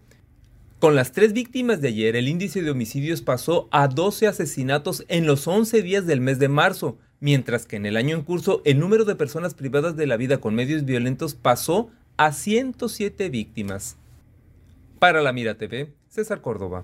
Con 0.82 0.96
las 0.96 1.12
tres 1.12 1.34
víctimas 1.34 1.80
de 1.80 1.90
ayer, 1.90 2.16
el 2.16 2.28
índice 2.28 2.64
de 2.64 2.72
homicidios 2.72 3.22
pasó 3.22 3.70
a 3.70 3.88
12 3.88 4.26
asesinatos 4.26 5.06
en 5.10 5.28
los 5.28 5.48
11 5.48 5.84
días 5.84 6.08
del 6.08 6.22
mes 6.22 6.40
de 6.40 6.48
marzo, 6.48 6.98
mientras 7.20 7.68
que 7.68 7.76
en 7.76 7.86
el 7.86 7.98
año 7.98 8.16
en 8.18 8.24
curso 8.24 8.64
el 8.66 8.80
número 8.80 9.06
de 9.06 9.14
personas 9.16 9.54
privadas 9.54 9.96
de 9.96 10.08
la 10.08 10.18
vida 10.18 10.40
con 10.40 10.56
medios 10.56 10.84
violentos 10.84 11.36
pasó 11.36 11.92
a 12.18 12.32
107 12.32 13.30
víctimas. 13.30 13.98
Para 14.98 15.22
la 15.22 15.32
Mira 15.34 15.56
TV, 15.56 15.94
César 16.10 16.42
Córdoba. 16.42 16.84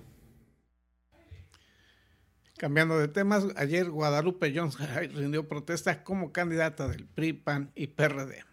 Cambiando 2.60 3.00
de 3.00 3.08
temas, 3.08 3.48
ayer 3.56 3.90
Guadalupe 3.90 4.54
Jones 4.56 4.78
rindió 5.16 5.48
protesta 5.48 6.04
como 6.04 6.32
candidata 6.32 6.88
del 6.88 7.08
PRI, 7.08 7.34
PAN 7.34 7.72
y 7.74 7.88
PRD. 7.88 8.44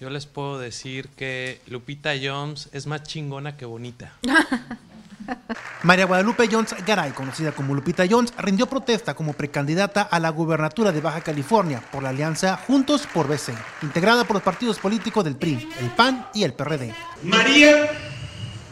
Yo 0.00 0.08
les 0.08 0.24
puedo 0.24 0.58
decir 0.58 1.10
que 1.10 1.60
Lupita 1.66 2.12
Jones 2.20 2.70
es 2.72 2.86
más 2.86 3.02
chingona 3.02 3.58
que 3.58 3.66
bonita. 3.66 4.14
María 5.82 6.06
Guadalupe 6.06 6.48
Jones 6.50 6.74
Garay, 6.86 7.12
conocida 7.12 7.52
como 7.52 7.74
Lupita 7.74 8.04
Jones, 8.08 8.32
rindió 8.38 8.66
protesta 8.66 9.12
como 9.12 9.34
precandidata 9.34 10.00
a 10.00 10.18
la 10.18 10.30
gubernatura 10.30 10.90
de 10.90 11.02
Baja 11.02 11.20
California 11.20 11.82
por 11.92 12.02
la 12.02 12.08
alianza 12.08 12.56
Juntos 12.66 13.06
por 13.12 13.28
BC, 13.28 13.52
integrada 13.82 14.24
por 14.24 14.36
los 14.36 14.42
partidos 14.42 14.78
políticos 14.78 15.22
del 15.22 15.36
PRI, 15.36 15.68
el 15.80 15.90
PAN 15.90 16.28
y 16.32 16.44
el 16.44 16.54
PRD. 16.54 16.94
María 17.22 17.90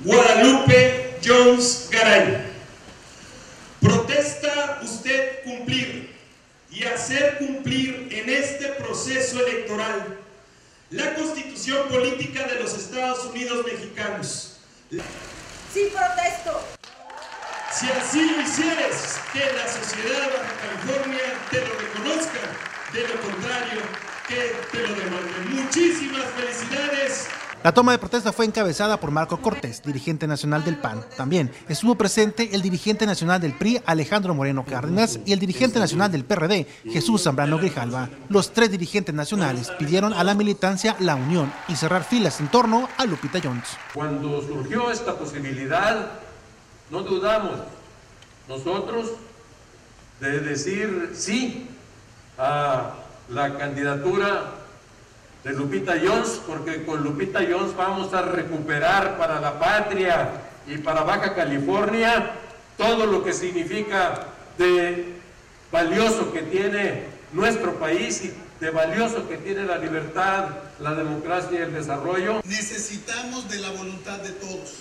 Guadalupe 0.04 1.18
Jones 1.22 1.90
Garay 1.92 2.38
Protesta 3.82 4.80
usted 4.82 5.44
cumplir 5.44 6.16
y 6.70 6.84
hacer 6.84 7.36
cumplir 7.36 8.08
en 8.12 8.30
este 8.30 8.68
proceso 8.68 9.46
electoral 9.46 10.17
la 10.90 11.14
constitución 11.14 11.88
política 11.88 12.46
de 12.46 12.60
los 12.60 12.74
Estados 12.74 13.24
Unidos 13.26 13.66
mexicanos. 13.66 14.56
Sí, 14.90 15.92
protesto. 15.92 16.62
Si 17.70 17.86
así 17.90 18.30
lo 18.30 18.40
hicieres, 18.40 19.20
que 19.32 19.40
la 19.52 19.68
sociedad 19.70 20.22
de 20.22 20.36
Baja 20.38 20.54
California 20.62 21.20
te 21.50 21.60
lo 21.60 21.78
reconozca. 21.78 22.38
De 22.92 23.06
lo 23.06 23.20
contrario, 23.20 23.82
que 24.26 24.56
te 24.72 24.78
lo 24.86 24.94
demande. 24.94 25.40
Muchísimas 25.50 26.24
felicidades. 26.30 27.28
La 27.64 27.74
toma 27.74 27.90
de 27.90 27.98
protesta 27.98 28.32
fue 28.32 28.44
encabezada 28.44 29.00
por 29.00 29.10
Marco 29.10 29.42
Cortés, 29.42 29.82
dirigente 29.82 30.28
nacional 30.28 30.62
del 30.62 30.78
PAN. 30.78 31.04
También 31.16 31.50
estuvo 31.68 31.96
presente 31.96 32.50
el 32.52 32.62
dirigente 32.62 33.04
nacional 33.04 33.40
del 33.40 33.52
PRI, 33.52 33.82
Alejandro 33.84 34.32
Moreno 34.32 34.64
Cárdenas, 34.64 35.18
y 35.26 35.32
el 35.32 35.40
dirigente 35.40 35.80
nacional 35.80 36.12
del 36.12 36.24
PRD, 36.24 36.68
Jesús 36.84 37.24
Zambrano 37.24 37.58
Grijalva. 37.58 38.10
Los 38.28 38.52
tres 38.52 38.70
dirigentes 38.70 39.12
nacionales 39.12 39.72
pidieron 39.76 40.12
a 40.14 40.22
la 40.22 40.34
militancia 40.34 40.94
la 41.00 41.16
unión 41.16 41.52
y 41.66 41.74
cerrar 41.74 42.04
filas 42.04 42.38
en 42.38 42.46
torno 42.46 42.88
a 42.96 43.04
Lupita 43.06 43.40
Jones. 43.42 43.66
Cuando 43.92 44.40
surgió 44.40 44.92
esta 44.92 45.16
posibilidad, 45.18 46.12
no 46.90 47.02
dudamos 47.02 47.58
nosotros 48.48 49.10
de 50.20 50.40
decir 50.40 51.10
sí 51.14 51.66
a 52.38 52.94
la 53.28 53.58
candidatura 53.58 54.54
de 55.48 55.54
Lupita 55.54 55.94
Jones, 55.98 56.42
porque 56.46 56.84
con 56.84 57.02
Lupita 57.02 57.40
Jones 57.40 57.74
vamos 57.74 58.12
a 58.12 58.20
recuperar 58.20 59.16
para 59.16 59.40
la 59.40 59.58
patria 59.58 60.28
y 60.66 60.76
para 60.76 61.04
Baja 61.04 61.34
California 61.34 62.32
todo 62.76 63.06
lo 63.06 63.24
que 63.24 63.32
significa 63.32 64.26
de 64.58 65.14
valioso 65.72 66.30
que 66.34 66.42
tiene 66.42 67.04
nuestro 67.32 67.78
país 67.78 68.24
y 68.24 68.34
de 68.60 68.70
valioso 68.70 69.26
que 69.26 69.38
tiene 69.38 69.64
la 69.64 69.78
libertad, 69.78 70.50
la 70.80 70.94
democracia 70.94 71.60
y 71.60 71.62
el 71.62 71.72
desarrollo. 71.72 72.42
Necesitamos 72.44 73.48
de 73.48 73.60
la 73.60 73.70
voluntad 73.70 74.18
de 74.18 74.32
todos, 74.32 74.74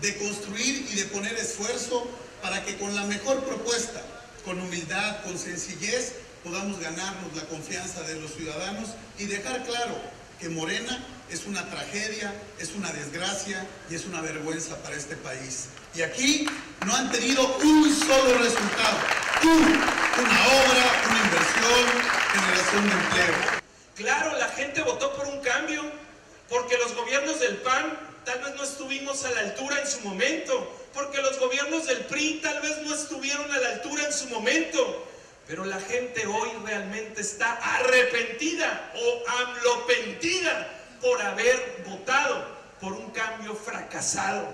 de 0.00 0.16
construir 0.18 0.86
y 0.92 0.94
de 0.94 1.04
poner 1.06 1.34
esfuerzo 1.34 2.06
para 2.40 2.64
que 2.64 2.76
con 2.76 2.94
la 2.94 3.02
mejor 3.06 3.40
propuesta, 3.40 4.00
con 4.44 4.60
humildad, 4.60 5.24
con 5.24 5.36
sencillez, 5.36 6.14
podamos 6.44 6.78
ganarnos 6.78 7.34
la 7.34 7.42
confianza 7.44 8.02
de 8.02 8.20
los 8.20 8.34
ciudadanos 8.34 8.90
y 9.18 9.24
dejar 9.24 9.64
claro 9.64 9.96
que 10.38 10.50
Morena 10.50 11.02
es 11.30 11.46
una 11.46 11.64
tragedia, 11.70 12.34
es 12.58 12.74
una 12.74 12.92
desgracia 12.92 13.66
y 13.88 13.94
es 13.94 14.04
una 14.04 14.20
vergüenza 14.20 14.76
para 14.82 14.94
este 14.94 15.16
país. 15.16 15.68
Y 15.94 16.02
aquí 16.02 16.46
no 16.84 16.94
han 16.94 17.10
tenido 17.10 17.42
un 17.62 17.94
solo 17.94 18.38
resultado, 18.38 18.98
una 19.42 20.46
obra, 20.46 21.02
una 21.08 21.20
inversión, 21.24 22.12
generación 22.34 22.88
de 22.88 22.92
empleo. 22.92 23.62
Claro, 23.94 24.38
la 24.38 24.48
gente 24.48 24.82
votó 24.82 25.14
por 25.14 25.26
un 25.26 25.40
cambio, 25.40 25.82
porque 26.50 26.76
los 26.76 26.94
gobiernos 26.94 27.40
del 27.40 27.56
PAN 27.58 27.98
tal 28.26 28.40
vez 28.40 28.54
no 28.54 28.64
estuvimos 28.64 29.24
a 29.24 29.30
la 29.30 29.40
altura 29.40 29.80
en 29.80 29.86
su 29.86 30.00
momento, 30.00 30.76
porque 30.92 31.22
los 31.22 31.38
gobiernos 31.38 31.86
del 31.86 32.00
PRI 32.00 32.40
tal 32.42 32.60
vez 32.60 32.82
no 32.82 32.94
estuvieron 32.94 33.50
a 33.50 33.58
la 33.58 33.68
altura 33.70 34.04
en 34.04 34.12
su 34.12 34.28
momento, 34.28 35.06
pero 35.46 35.64
la 35.64 35.78
gente 35.80 36.26
hoy 36.26 36.50
realmente 36.64 37.20
está 37.20 37.52
arrepentida 37.52 38.92
o 38.94 39.30
amlopentida 39.42 40.68
por 41.00 41.20
haber 41.20 41.84
votado 41.86 42.46
por 42.80 42.92
un 42.92 43.10
cambio 43.10 43.54
fracasado, 43.54 44.46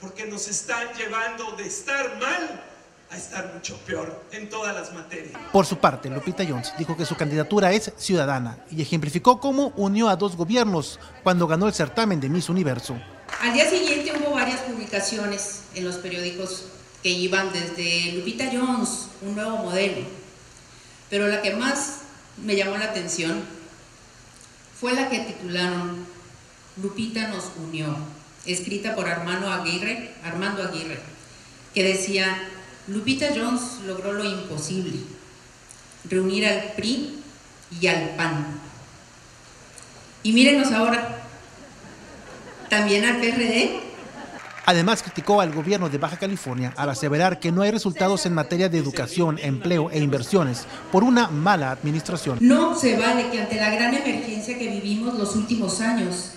porque 0.00 0.26
nos 0.26 0.48
están 0.48 0.92
llevando 0.94 1.52
de 1.52 1.66
estar 1.66 2.18
mal 2.18 2.64
a 3.10 3.16
estar 3.16 3.52
mucho 3.52 3.76
peor 3.78 4.24
en 4.30 4.48
todas 4.48 4.74
las 4.74 4.92
materias. 4.92 5.40
Por 5.52 5.66
su 5.66 5.78
parte, 5.78 6.08
Lupita 6.08 6.44
Jones 6.48 6.72
dijo 6.78 6.96
que 6.96 7.04
su 7.04 7.16
candidatura 7.16 7.72
es 7.72 7.92
ciudadana 7.96 8.58
y 8.70 8.80
ejemplificó 8.82 9.40
cómo 9.40 9.72
unió 9.76 10.08
a 10.08 10.16
dos 10.16 10.36
gobiernos 10.36 11.00
cuando 11.22 11.46
ganó 11.46 11.66
el 11.66 11.74
certamen 11.74 12.20
de 12.20 12.28
Miss 12.28 12.48
Universo. 12.48 12.96
Al 13.40 13.52
día 13.52 13.68
siguiente 13.68 14.12
hubo 14.16 14.34
varias 14.34 14.60
publicaciones 14.60 15.62
en 15.74 15.84
los 15.84 15.96
periódicos 15.96 16.66
que 17.02 17.08
iban 17.08 17.52
desde 17.52 18.12
Lupita 18.12 18.48
Jones, 18.52 19.08
un 19.22 19.34
nuevo 19.34 19.56
modelo, 19.56 20.06
pero 21.10 21.26
la 21.26 21.42
que 21.42 21.54
más 21.56 21.98
me 22.44 22.56
llamó 22.56 22.78
la 22.78 22.86
atención 22.86 23.42
fue 24.80 24.94
la 24.94 25.10
que 25.10 25.18
titularon 25.18 26.06
Lupita 26.80 27.28
nos 27.28 27.50
unió, 27.56 27.94
escrita 28.46 28.94
por 28.94 29.08
Armando 29.08 29.50
Aguirre, 29.50 30.14
Armando 30.24 30.62
Aguirre, 30.62 30.98
que 31.74 31.82
decía, 31.82 32.48
Lupita 32.86 33.28
Jones 33.34 33.80
logró 33.84 34.12
lo 34.12 34.24
imposible, 34.24 34.98
reunir 36.08 36.46
al 36.46 36.72
PRI 36.76 37.18
y 37.78 37.86
al 37.88 38.10
PAN. 38.16 38.60
Y 40.22 40.32
mírenos 40.32 40.72
ahora, 40.72 41.22
también 42.70 43.04
al 43.04 43.18
PRD 43.18 43.89
Además, 44.70 45.02
criticó 45.02 45.40
al 45.40 45.52
gobierno 45.52 45.88
de 45.88 45.98
Baja 45.98 46.16
California 46.16 46.72
al 46.76 46.90
aseverar 46.90 47.40
que 47.40 47.50
no 47.50 47.62
hay 47.62 47.72
resultados 47.72 48.24
en 48.24 48.34
materia 48.34 48.68
de 48.68 48.78
educación, 48.78 49.36
empleo 49.42 49.90
e 49.90 49.98
inversiones 49.98 50.64
por 50.92 51.02
una 51.02 51.26
mala 51.26 51.72
administración. 51.72 52.38
No 52.40 52.78
se 52.78 52.96
vale 52.96 53.30
que 53.30 53.40
ante 53.40 53.56
la 53.56 53.70
gran 53.70 53.92
emergencia 53.92 54.56
que 54.56 54.68
vivimos 54.68 55.18
los 55.18 55.34
últimos 55.34 55.80
años, 55.80 56.34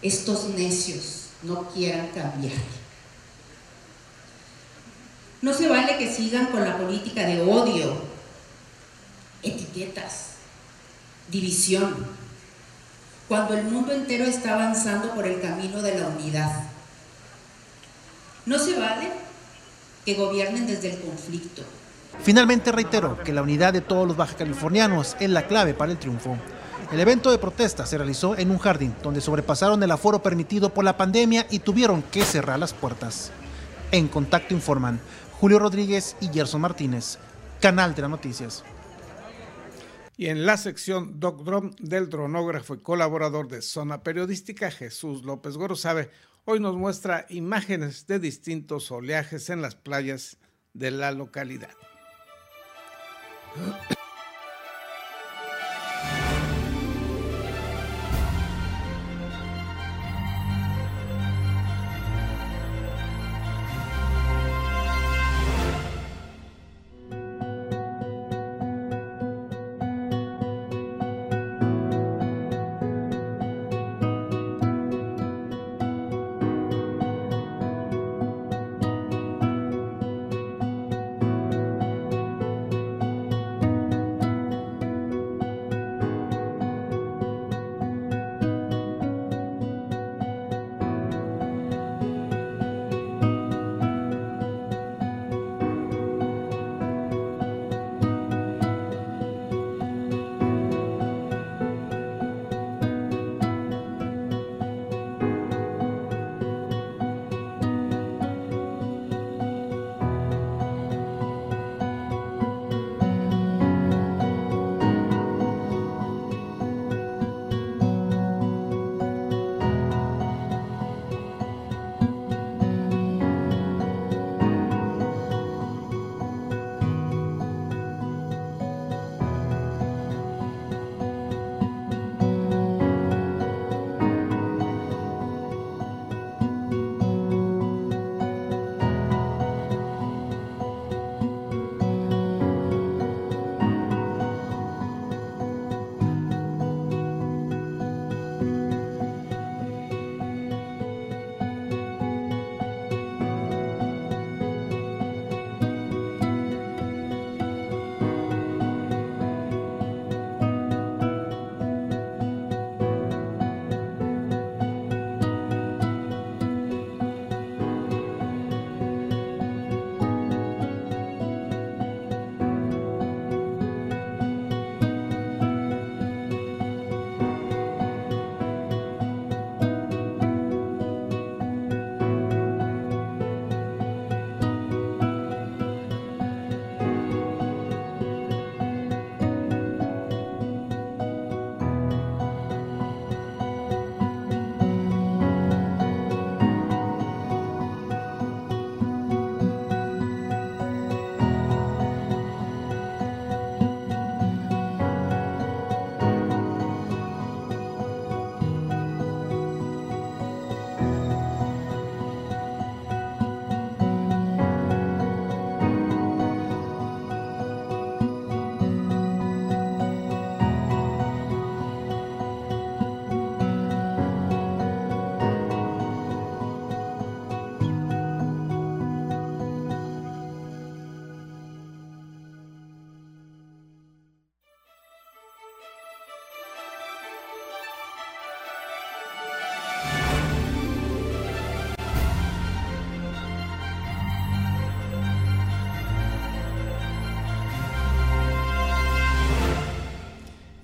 estos 0.00 0.50
necios 0.50 1.30
no 1.42 1.70
quieran 1.70 2.06
cambiar. 2.14 2.54
No 5.40 5.52
se 5.52 5.68
vale 5.68 5.98
que 5.98 6.08
sigan 6.08 6.46
con 6.46 6.62
la 6.62 6.78
política 6.78 7.26
de 7.26 7.40
odio, 7.40 7.96
etiquetas, 9.42 10.34
división, 11.32 11.96
cuando 13.26 13.54
el 13.54 13.64
mundo 13.64 13.92
entero 13.92 14.22
está 14.22 14.54
avanzando 14.54 15.12
por 15.16 15.26
el 15.26 15.40
camino 15.40 15.82
de 15.82 15.98
la 15.98 16.06
unidad. 16.06 16.71
No 18.44 18.58
se 18.58 18.78
vale 18.78 19.10
que 20.04 20.14
gobiernen 20.14 20.66
desde 20.66 20.94
el 20.94 21.00
conflicto. 21.00 21.62
Finalmente 22.22 22.72
reiteró 22.72 23.22
que 23.22 23.32
la 23.32 23.42
unidad 23.42 23.72
de 23.72 23.80
todos 23.80 24.06
los 24.06 24.16
baja 24.16 24.36
californianos 24.36 25.16
es 25.20 25.30
la 25.30 25.46
clave 25.46 25.74
para 25.74 25.92
el 25.92 25.98
triunfo. 25.98 26.36
El 26.90 27.00
evento 27.00 27.30
de 27.30 27.38
protesta 27.38 27.86
se 27.86 27.96
realizó 27.96 28.36
en 28.36 28.50
un 28.50 28.58
jardín 28.58 28.94
donde 29.02 29.20
sobrepasaron 29.20 29.82
el 29.82 29.90
aforo 29.90 30.22
permitido 30.22 30.74
por 30.74 30.84
la 30.84 30.96
pandemia 30.96 31.46
y 31.50 31.60
tuvieron 31.60 32.02
que 32.02 32.24
cerrar 32.24 32.58
las 32.58 32.74
puertas. 32.74 33.30
En 33.92 34.08
contacto 34.08 34.54
informan 34.54 35.00
Julio 35.40 35.58
Rodríguez 35.58 36.16
y 36.20 36.28
Gerson 36.28 36.60
Martínez, 36.60 37.18
Canal 37.60 37.94
de 37.94 38.02
las 38.02 38.10
Noticias. 38.10 38.64
Y 40.16 40.26
en 40.26 40.44
la 40.44 40.56
sección 40.56 41.18
Doc 41.18 41.42
Drum 41.42 41.70
del 41.78 42.10
dronógrafo 42.10 42.74
y 42.74 42.78
colaborador 42.78 43.48
de 43.48 43.62
Zona 43.62 44.02
Periodística, 44.02 44.70
Jesús 44.70 45.24
López 45.24 45.56
Gorosabe, 45.56 46.10
hoy 46.44 46.60
nos 46.60 46.76
muestra 46.76 47.26
imágenes 47.28 48.06
de 48.06 48.18
distintos 48.18 48.90
oleajes 48.90 49.50
en 49.50 49.62
las 49.62 49.74
playas 49.74 50.38
de 50.74 50.90
la 50.90 51.12
localidad. 51.12 51.70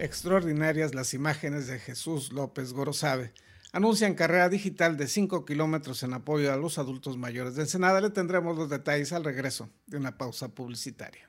Extraordinarias 0.08 0.94
las 0.94 1.12
imágenes 1.12 1.66
de 1.66 1.78
Jesús 1.78 2.32
López 2.32 2.72
Gorosabe. 2.72 3.34
Anuncian 3.72 4.14
carrera 4.14 4.48
digital 4.48 4.96
de 4.96 5.06
5 5.06 5.44
kilómetros 5.44 6.02
en 6.02 6.14
apoyo 6.14 6.50
a 6.50 6.56
los 6.56 6.78
adultos 6.78 7.18
mayores 7.18 7.56
de 7.56 7.62
Ensenada. 7.62 8.00
Le 8.00 8.08
tendremos 8.08 8.56
los 8.56 8.70
detalles 8.70 9.12
al 9.12 9.22
regreso 9.22 9.68
de 9.86 9.98
una 9.98 10.16
pausa 10.16 10.48
publicitaria. 10.48 11.28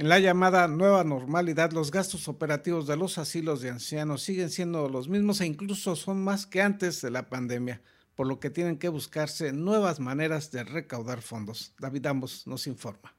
En 0.00 0.08
la 0.08 0.20
llamada 0.20 0.68
nueva 0.68 1.02
normalidad, 1.02 1.72
los 1.72 1.90
gastos 1.90 2.28
operativos 2.28 2.86
de 2.86 2.96
los 2.96 3.18
asilos 3.18 3.60
de 3.60 3.70
ancianos 3.70 4.22
siguen 4.22 4.48
siendo 4.48 4.88
los 4.88 5.08
mismos 5.08 5.40
e 5.40 5.46
incluso 5.46 5.96
son 5.96 6.22
más 6.22 6.46
que 6.46 6.62
antes 6.62 7.02
de 7.02 7.10
la 7.10 7.28
pandemia, 7.28 7.82
por 8.14 8.28
lo 8.28 8.38
que 8.38 8.48
tienen 8.48 8.78
que 8.78 8.90
buscarse 8.90 9.52
nuevas 9.52 9.98
maneras 9.98 10.52
de 10.52 10.62
recaudar 10.62 11.20
fondos. 11.20 11.74
David 11.80 12.06
Ambos 12.06 12.46
nos 12.46 12.68
informa. 12.68 13.12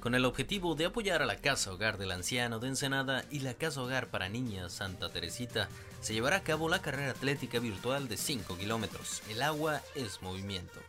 Con 0.00 0.14
el 0.14 0.24
objetivo 0.24 0.76
de 0.76 0.86
apoyar 0.86 1.20
a 1.20 1.26
la 1.26 1.42
Casa 1.42 1.70
Hogar 1.74 1.98
del 1.98 2.12
Anciano 2.12 2.58
de 2.58 2.68
Ensenada 2.68 3.26
y 3.30 3.40
la 3.40 3.52
Casa 3.52 3.82
Hogar 3.82 4.08
para 4.08 4.30
Niñas 4.30 4.72
Santa 4.72 5.12
Teresita, 5.12 5.68
se 6.00 6.14
llevará 6.14 6.36
a 6.36 6.42
cabo 6.42 6.70
la 6.70 6.80
carrera 6.80 7.10
atlética 7.10 7.58
virtual 7.58 8.08
de 8.08 8.16
5 8.16 8.56
kilómetros. 8.56 9.22
El 9.28 9.42
agua 9.42 9.82
es 9.94 10.22
movimiento. 10.22 10.80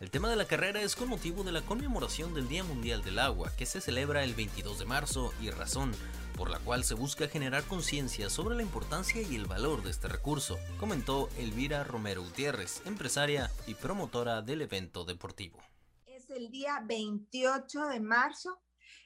El 0.00 0.10
tema 0.10 0.30
de 0.30 0.36
la 0.36 0.46
carrera 0.46 0.80
es 0.80 0.96
con 0.96 1.10
motivo 1.10 1.44
de 1.44 1.52
la 1.52 1.60
conmemoración 1.60 2.32
del 2.32 2.48
Día 2.48 2.64
Mundial 2.64 3.04
del 3.04 3.18
Agua, 3.18 3.52
que 3.54 3.66
se 3.66 3.82
celebra 3.82 4.24
el 4.24 4.32
22 4.32 4.78
de 4.78 4.86
marzo 4.86 5.30
y 5.42 5.50
razón 5.50 5.92
por 6.38 6.48
la 6.48 6.58
cual 6.58 6.84
se 6.84 6.94
busca 6.94 7.28
generar 7.28 7.64
conciencia 7.64 8.30
sobre 8.30 8.56
la 8.56 8.62
importancia 8.62 9.20
y 9.20 9.36
el 9.36 9.44
valor 9.44 9.82
de 9.82 9.90
este 9.90 10.08
recurso, 10.08 10.58
comentó 10.78 11.28
Elvira 11.36 11.84
Romero 11.84 12.22
Gutiérrez, 12.22 12.80
empresaria 12.86 13.50
y 13.66 13.74
promotora 13.74 14.40
del 14.40 14.62
evento 14.62 15.04
deportivo. 15.04 15.62
Es 16.06 16.30
el 16.30 16.50
día 16.50 16.82
28 16.82 17.88
de 17.88 18.00
marzo, 18.00 18.58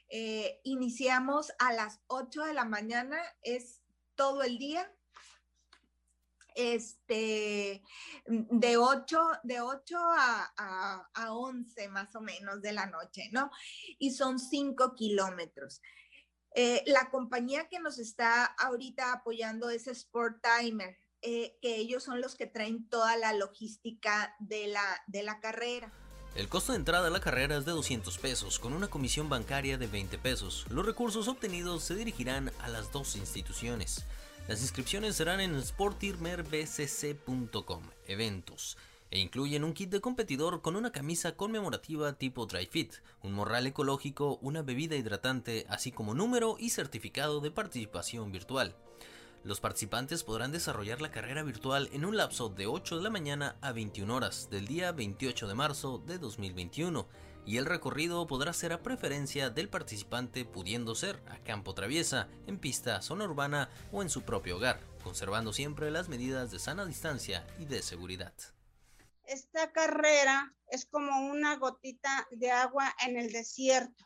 eh, 0.07 0.61
iniciamos 0.63 1.51
a 1.59 1.73
las 1.73 1.99
8 2.07 2.43
de 2.43 2.53
la 2.53 2.63
mañana, 2.63 3.17
es 3.41 3.81
todo 4.15 4.43
el 4.43 4.57
día, 4.57 4.89
este, 6.55 7.83
mm, 8.27 8.59
de 8.59 8.77
8, 8.77 9.19
de 9.43 9.61
8 9.61 9.97
a, 9.97 11.07
a, 11.13 11.33
11 11.33 11.89
más 11.89 12.15
o 12.15 12.21
menos 12.21 12.61
de 12.61 12.73
la 12.73 12.87
noche, 12.87 13.29
¿no? 13.31 13.51
Y 13.99 14.11
son 14.11 14.39
5 14.39 14.95
kilómetros. 14.95 15.81
Eh, 16.55 16.83
la 16.87 17.09
compañía 17.09 17.67
que 17.67 17.79
nos 17.79 17.99
está 17.99 18.45
ahorita 18.45 19.11
apoyando 19.11 19.69
es 19.69 19.87
Sport 19.87 20.41
Timer, 20.41 20.97
eh, 21.21 21.57
que 21.61 21.75
ellos 21.75 22.03
son 22.03 22.21
los 22.21 22.35
que 22.35 22.47
traen 22.47 22.87
toda 22.87 23.17
la 23.17 23.33
logística 23.33 24.35
de 24.39 24.67
la, 24.67 25.03
de 25.07 25.23
la 25.23 25.39
carrera. 25.41 25.91
El 26.35 26.49
costo 26.49 26.73
de 26.73 26.77
entrada 26.77 27.07
a 27.07 27.11
la 27.11 27.21
carrera 27.21 27.57
es 27.57 27.65
de 27.65 27.71
200 27.71 28.17
pesos, 28.17 28.59
con 28.59 28.73
una 28.73 28.89
comisión 28.89 29.29
bancaria 29.29 29.77
de 29.77 29.87
20 29.87 30.17
pesos. 30.17 30.65
Los 30.69 30.85
recursos 30.85 31.27
obtenidos 31.29 31.83
se 31.83 31.95
dirigirán 31.95 32.51
a 32.59 32.67
las 32.67 32.91
dos 32.91 33.15
instituciones. 33.15 34.05
Las 34.47 34.61
inscripciones 34.61 35.15
serán 35.15 35.39
en 35.39 35.59
sportirmerbcc.com, 35.59 37.83
eventos, 38.05 38.77
e 39.09 39.17
incluyen 39.17 39.63
un 39.63 39.73
kit 39.73 39.89
de 39.89 40.01
competidor 40.01 40.61
con 40.61 40.75
una 40.75 40.91
camisa 40.91 41.35
conmemorativa 41.35 42.13
tipo 42.13 42.45
dry 42.45 42.67
fit, 42.67 42.93
un 43.23 43.33
morral 43.33 43.65
ecológico, 43.65 44.37
una 44.43 44.61
bebida 44.61 44.95
hidratante, 44.95 45.65
así 45.67 45.91
como 45.91 46.13
número 46.13 46.57
y 46.59 46.69
certificado 46.69 47.39
de 47.39 47.49
participación 47.49 48.31
virtual. 48.31 48.75
Los 49.43 49.61
participantes 49.61 50.23
podrán 50.23 50.51
desarrollar 50.51 51.01
la 51.01 51.09
carrera 51.09 51.41
virtual 51.41 51.89
en 51.91 52.05
un 52.05 52.15
lapso 52.15 52.49
de 52.49 52.67
8 52.67 52.97
de 52.97 53.03
la 53.03 53.09
mañana 53.09 53.55
a 53.61 53.71
21 53.71 54.15
horas 54.15 54.51
del 54.51 54.67
día 54.67 54.91
28 54.91 55.47
de 55.47 55.55
marzo 55.55 56.03
de 56.05 56.19
2021 56.19 57.07
y 57.45 57.57
el 57.57 57.65
recorrido 57.65 58.25
podrá 58.27 58.53
ser 58.53 58.73
a 58.73 58.81
preferencia 58.81 59.49
del 59.49 59.69
participante 59.69 60.45
pudiendo 60.45 60.95
ser 60.95 61.21
a 61.27 61.37
campo 61.43 61.73
traviesa, 61.73 62.27
en 62.47 62.59
pista, 62.59 63.01
zona 63.01 63.25
urbana 63.25 63.69
o 63.91 64.01
en 64.01 64.09
su 64.09 64.23
propio 64.23 64.57
hogar, 64.57 64.79
conservando 65.03 65.53
siempre 65.53 65.91
las 65.91 66.09
medidas 66.09 66.51
de 66.51 66.59
sana 66.59 66.85
distancia 66.85 67.45
y 67.59 67.65
de 67.65 67.81
seguridad. 67.81 68.33
Esta 69.23 69.71
carrera 69.71 70.55
es 70.67 70.85
como 70.85 71.29
una 71.29 71.55
gotita 71.57 72.27
de 72.31 72.51
agua 72.51 72.93
en 73.05 73.17
el 73.17 73.31
desierto. 73.31 74.05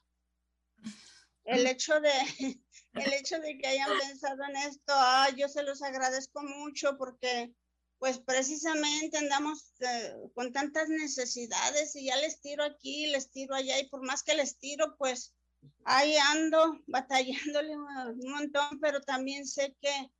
El 1.43 1.65
hecho 1.67 1.99
de, 1.99 2.11
el 2.93 3.13
hecho 3.13 3.39
de 3.39 3.57
que 3.57 3.67
hayan 3.67 3.89
pensado 3.97 4.43
en 4.43 4.55
esto, 4.57 4.93
yo 5.35 5.49
se 5.49 5.63
los 5.63 5.81
agradezco 5.81 6.41
mucho 6.43 6.97
porque 6.97 7.53
pues 7.99 8.17
precisamente 8.17 9.17
andamos 9.17 9.73
eh, 9.81 10.15
con 10.33 10.53
tantas 10.53 10.87
necesidades 10.87 11.95
y 11.95 12.05
ya 12.05 12.15
les 12.17 12.39
tiro 12.41 12.63
aquí, 12.63 13.07
les 13.07 13.29
tiro 13.29 13.53
allá 13.53 13.77
y 13.77 13.89
por 13.89 14.01
más 14.05 14.23
que 14.23 14.35
les 14.35 14.57
tiro, 14.57 14.95
pues 14.97 15.35
ahí 15.83 16.15
ando 16.31 16.79
batallándole 16.87 17.77
un 17.77 18.31
montón, 18.31 18.79
pero 18.79 19.01
también 19.01 19.45
sé 19.45 19.75
que 19.81 20.11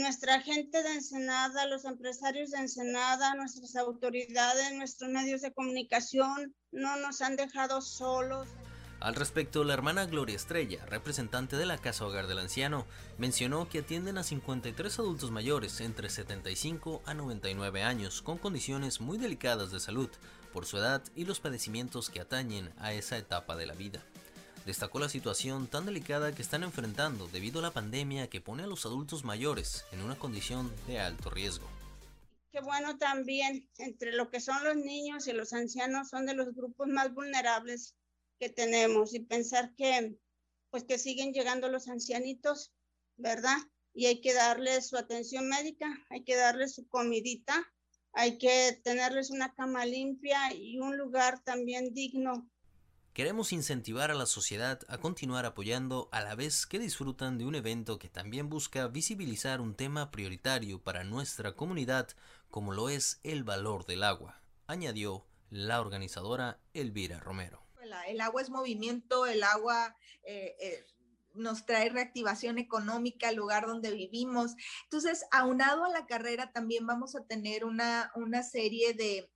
nuestra 0.00 0.40
gente 0.40 0.82
de 0.82 0.92
Ensenada, 0.94 1.66
los 1.66 1.84
empresarios 1.84 2.52
de 2.52 2.58
Ensenada, 2.58 3.34
nuestras 3.34 3.74
autoridades, 3.76 4.72
nuestros 4.72 5.10
medios 5.10 5.42
de 5.42 5.52
comunicación 5.52 6.54
no 6.70 6.96
nos 6.96 7.20
han 7.20 7.36
dejado 7.36 7.82
solos. 7.82 8.48
Al 9.04 9.16
respecto, 9.16 9.64
la 9.64 9.74
hermana 9.74 10.06
Gloria 10.06 10.34
Estrella, 10.34 10.86
representante 10.86 11.58
de 11.58 11.66
la 11.66 11.76
Casa 11.76 12.06
Hogar 12.06 12.26
del 12.26 12.38
Anciano, 12.38 12.86
mencionó 13.18 13.68
que 13.68 13.80
atienden 13.80 14.16
a 14.16 14.22
53 14.22 14.98
adultos 14.98 15.30
mayores 15.30 15.78
entre 15.82 16.08
75 16.08 17.02
a 17.04 17.12
99 17.12 17.82
años 17.82 18.22
con 18.22 18.38
condiciones 18.38 19.02
muy 19.02 19.18
delicadas 19.18 19.70
de 19.70 19.78
salud 19.78 20.08
por 20.54 20.64
su 20.64 20.78
edad 20.78 21.02
y 21.14 21.26
los 21.26 21.38
padecimientos 21.38 22.08
que 22.08 22.22
atañen 22.22 22.72
a 22.78 22.94
esa 22.94 23.18
etapa 23.18 23.56
de 23.56 23.66
la 23.66 23.74
vida. 23.74 24.02
Destacó 24.64 25.00
la 25.00 25.10
situación 25.10 25.66
tan 25.66 25.84
delicada 25.84 26.34
que 26.34 26.40
están 26.40 26.62
enfrentando 26.62 27.28
debido 27.28 27.58
a 27.58 27.62
la 27.62 27.72
pandemia 27.72 28.30
que 28.30 28.40
pone 28.40 28.62
a 28.62 28.66
los 28.66 28.86
adultos 28.86 29.22
mayores 29.22 29.84
en 29.92 30.00
una 30.00 30.14
condición 30.14 30.72
de 30.86 31.00
alto 31.00 31.28
riesgo. 31.28 31.68
Qué 32.52 32.62
bueno 32.62 32.96
también, 32.96 33.68
entre 33.76 34.12
lo 34.12 34.30
que 34.30 34.40
son 34.40 34.64
los 34.64 34.76
niños 34.76 35.26
y 35.26 35.34
los 35.34 35.52
ancianos 35.52 36.08
son 36.08 36.24
de 36.24 36.32
los 36.32 36.54
grupos 36.54 36.88
más 36.88 37.12
vulnerables 37.12 37.94
tenemos 38.48 39.14
y 39.14 39.20
pensar 39.20 39.74
que 39.76 40.16
pues 40.70 40.84
que 40.84 40.98
siguen 40.98 41.32
llegando 41.32 41.68
los 41.68 41.88
ancianitos, 41.88 42.72
¿verdad? 43.16 43.58
Y 43.92 44.06
hay 44.06 44.20
que 44.20 44.34
darles 44.34 44.88
su 44.88 44.96
atención 44.96 45.48
médica, 45.48 45.86
hay 46.10 46.24
que 46.24 46.34
darles 46.34 46.74
su 46.74 46.88
comidita, 46.88 47.72
hay 48.12 48.38
que 48.38 48.80
tenerles 48.82 49.30
una 49.30 49.54
cama 49.54 49.86
limpia 49.86 50.52
y 50.52 50.80
un 50.80 50.96
lugar 50.96 51.42
también 51.44 51.94
digno 51.94 52.50
Queremos 53.14 53.52
incentivar 53.52 54.10
a 54.10 54.14
la 54.14 54.26
sociedad 54.26 54.80
a 54.88 54.98
continuar 54.98 55.46
apoyando 55.46 56.08
a 56.10 56.20
la 56.20 56.34
vez 56.34 56.66
que 56.66 56.80
disfrutan 56.80 57.38
de 57.38 57.44
un 57.44 57.54
evento 57.54 57.96
que 57.96 58.08
también 58.08 58.48
busca 58.50 58.88
visibilizar 58.88 59.60
un 59.60 59.76
tema 59.76 60.10
prioritario 60.10 60.82
para 60.82 61.04
nuestra 61.04 61.54
comunidad 61.54 62.08
como 62.50 62.72
lo 62.72 62.88
es 62.88 63.20
el 63.22 63.44
valor 63.44 63.86
del 63.86 64.02
agua, 64.02 64.42
añadió 64.66 65.28
la 65.48 65.80
organizadora 65.80 66.58
Elvira 66.72 67.20
Romero. 67.20 67.63
El 68.02 68.20
agua 68.20 68.42
es 68.42 68.50
movimiento, 68.50 69.26
el 69.26 69.42
agua 69.42 69.96
eh, 70.22 70.54
eh, 70.60 70.84
nos 71.34 71.66
trae 71.66 71.88
reactivación 71.88 72.58
económica 72.58 73.28
al 73.28 73.36
lugar 73.36 73.66
donde 73.66 73.90
vivimos. 73.92 74.54
Entonces, 74.84 75.24
aunado 75.32 75.84
a 75.84 75.90
la 75.90 76.06
carrera, 76.06 76.52
también 76.52 76.86
vamos 76.86 77.16
a 77.16 77.24
tener 77.24 77.64
una, 77.64 78.12
una 78.14 78.42
serie 78.42 78.94
de 78.94 79.28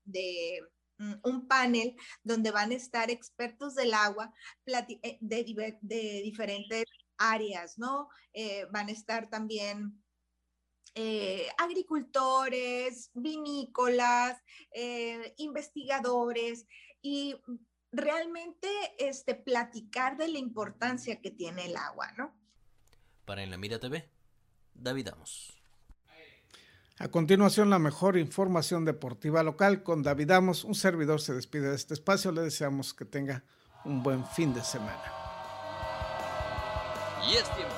Mm, 0.98 1.14
un 1.22 1.46
panel 1.46 1.94
donde 2.24 2.50
van 2.50 2.72
a 2.72 2.74
estar 2.74 3.10
expertos 3.10 3.76
del 3.76 3.94
agua 3.94 4.32
eh, 4.66 5.18
de, 5.20 6.22
diferentes 6.24 6.84
áreas, 7.16 7.78
¿no? 7.78 8.08
Van 8.70 8.88
a 8.88 8.92
estar 8.92 9.30
también 9.30 10.02
agricultores, 11.58 13.10
vinícolas, 13.14 14.40
investigadores 15.36 16.66
y 17.02 17.36
realmente 17.92 18.68
este, 18.98 19.34
platicar 19.34 20.16
de 20.16 20.28
la 20.28 20.38
importancia 20.38 21.20
que 21.20 21.30
tiene 21.30 21.66
el 21.66 21.76
agua, 21.76 22.12
¿no? 22.16 22.34
Para 23.24 23.42
En 23.42 23.50
la 23.50 23.56
Mira 23.56 23.78
TV, 23.78 24.08
David 24.74 25.08
Amos. 25.08 25.54
A 27.00 27.08
continuación, 27.08 27.70
la 27.70 27.78
mejor 27.78 28.16
información 28.16 28.84
deportiva 28.84 29.44
local 29.44 29.84
con 29.84 30.02
David 30.02 30.32
Amos. 30.32 30.64
Un 30.64 30.74
servidor 30.74 31.20
se 31.20 31.32
despide 31.32 31.68
de 31.68 31.76
este 31.76 31.94
espacio. 31.94 32.32
Le 32.32 32.40
deseamos 32.40 32.92
que 32.92 33.04
tenga 33.04 33.44
un 33.84 34.02
buen 34.02 34.26
fin 34.26 34.52
de 34.52 34.64
semana. 34.64 35.12
Y 37.28 37.36
es 37.36 37.44
tiempo 37.54 37.77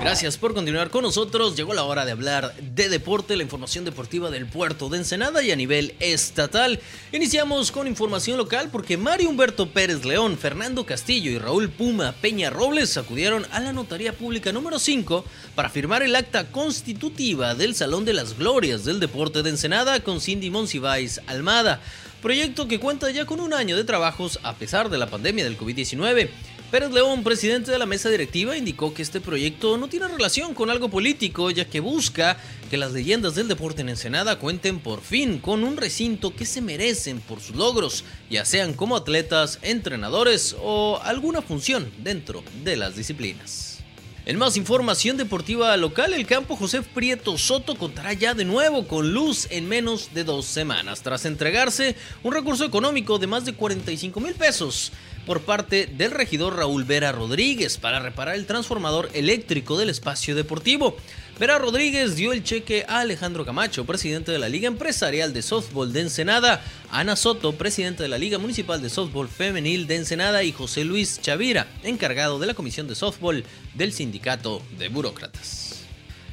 Gracias 0.00 0.38
por 0.38 0.54
continuar 0.54 0.90
con 0.90 1.02
nosotros. 1.02 1.56
Llegó 1.56 1.74
la 1.74 1.84
hora 1.84 2.04
de 2.04 2.12
hablar 2.12 2.54
de 2.56 2.88
deporte, 2.88 3.36
la 3.36 3.42
información 3.42 3.84
deportiva 3.84 4.30
del 4.30 4.46
puerto 4.46 4.88
de 4.88 4.98
Ensenada 4.98 5.42
y 5.42 5.50
a 5.50 5.56
nivel 5.56 5.94
estatal. 6.00 6.80
Iniciamos 7.12 7.70
con 7.70 7.86
información 7.86 8.38
local 8.38 8.70
porque 8.72 8.96
Mario 8.96 9.28
Humberto 9.28 9.70
Pérez 9.70 10.04
León, 10.04 10.38
Fernando 10.38 10.86
Castillo 10.86 11.30
y 11.30 11.38
Raúl 11.38 11.68
Puma 11.68 12.14
Peña 12.20 12.50
Robles 12.50 12.96
acudieron 12.96 13.46
a 13.52 13.60
la 13.60 13.72
Notaría 13.72 14.14
Pública 14.14 14.52
número 14.52 14.78
5 14.78 15.24
para 15.54 15.68
firmar 15.68 16.02
el 16.02 16.16
acta 16.16 16.50
constitutiva 16.50 17.54
del 17.54 17.74
Salón 17.74 18.04
de 18.04 18.14
las 18.14 18.38
Glorias 18.38 18.84
del 18.84 19.00
Deporte 19.00 19.42
de 19.42 19.50
Ensenada 19.50 20.00
con 20.00 20.20
Cindy 20.20 20.50
Monsiváis 20.50 21.20
Almada. 21.26 21.80
Proyecto 22.22 22.68
que 22.68 22.80
cuenta 22.80 23.10
ya 23.10 23.24
con 23.24 23.40
un 23.40 23.54
año 23.54 23.76
de 23.76 23.84
trabajos 23.84 24.40
a 24.42 24.54
pesar 24.54 24.90
de 24.90 24.98
la 24.98 25.08
pandemia 25.08 25.44
del 25.44 25.56
COVID-19. 25.58 26.28
Pérez 26.70 26.92
León, 26.92 27.24
presidente 27.24 27.72
de 27.72 27.80
la 27.80 27.86
mesa 27.86 28.10
directiva, 28.10 28.56
indicó 28.56 28.94
que 28.94 29.02
este 29.02 29.20
proyecto 29.20 29.76
no 29.76 29.88
tiene 29.88 30.06
relación 30.06 30.54
con 30.54 30.70
algo 30.70 30.88
político, 30.88 31.50
ya 31.50 31.64
que 31.64 31.80
busca 31.80 32.36
que 32.70 32.76
las 32.76 32.92
leyendas 32.92 33.34
del 33.34 33.48
deporte 33.48 33.80
en 33.80 33.88
Ensenada 33.88 34.38
cuenten 34.38 34.78
por 34.78 35.00
fin 35.00 35.40
con 35.40 35.64
un 35.64 35.76
recinto 35.76 36.32
que 36.32 36.46
se 36.46 36.60
merecen 36.60 37.18
por 37.18 37.40
sus 37.40 37.56
logros, 37.56 38.04
ya 38.30 38.44
sean 38.44 38.74
como 38.74 38.94
atletas, 38.94 39.58
entrenadores 39.62 40.54
o 40.62 41.00
alguna 41.02 41.42
función 41.42 41.90
dentro 42.04 42.44
de 42.62 42.76
las 42.76 42.94
disciplinas. 42.94 43.80
En 44.24 44.38
más 44.38 44.56
información 44.56 45.16
deportiva 45.16 45.76
local, 45.76 46.14
el 46.14 46.24
campo 46.24 46.54
José 46.54 46.82
Prieto 46.82 47.36
Soto 47.36 47.74
contará 47.74 48.12
ya 48.12 48.32
de 48.32 48.44
nuevo 48.44 48.86
con 48.86 49.12
luz 49.12 49.48
en 49.50 49.66
menos 49.66 50.14
de 50.14 50.22
dos 50.22 50.46
semanas, 50.46 51.02
tras 51.02 51.24
entregarse 51.24 51.96
un 52.22 52.32
recurso 52.32 52.64
económico 52.64 53.18
de 53.18 53.26
más 53.26 53.44
de 53.44 53.54
45 53.54 54.20
mil 54.20 54.34
pesos 54.34 54.92
por 55.30 55.42
parte 55.42 55.86
del 55.86 56.10
regidor 56.10 56.56
Raúl 56.56 56.82
Vera 56.82 57.12
Rodríguez 57.12 57.78
para 57.78 58.00
reparar 58.00 58.34
el 58.34 58.46
transformador 58.46 59.10
eléctrico 59.14 59.78
del 59.78 59.88
espacio 59.88 60.34
deportivo. 60.34 60.96
Vera 61.38 61.56
Rodríguez 61.56 62.16
dio 62.16 62.32
el 62.32 62.42
cheque 62.42 62.84
a 62.88 62.98
Alejandro 62.98 63.46
Camacho, 63.46 63.84
presidente 63.84 64.32
de 64.32 64.40
la 64.40 64.48
Liga 64.48 64.66
Empresarial 64.66 65.32
de 65.32 65.42
Softball 65.42 65.92
de 65.92 66.00
Ensenada, 66.00 66.64
Ana 66.90 67.14
Soto, 67.14 67.52
presidente 67.52 68.02
de 68.02 68.08
la 68.08 68.18
Liga 68.18 68.38
Municipal 68.38 68.82
de 68.82 68.90
Softball 68.90 69.28
Femenil 69.28 69.86
de 69.86 69.98
Ensenada 69.98 70.42
y 70.42 70.50
José 70.50 70.84
Luis 70.84 71.20
Chavira, 71.22 71.68
encargado 71.84 72.40
de 72.40 72.48
la 72.48 72.54
Comisión 72.54 72.88
de 72.88 72.96
Softball 72.96 73.44
del 73.74 73.92
Sindicato 73.92 74.60
de 74.80 74.88
Burócratas. 74.88 75.69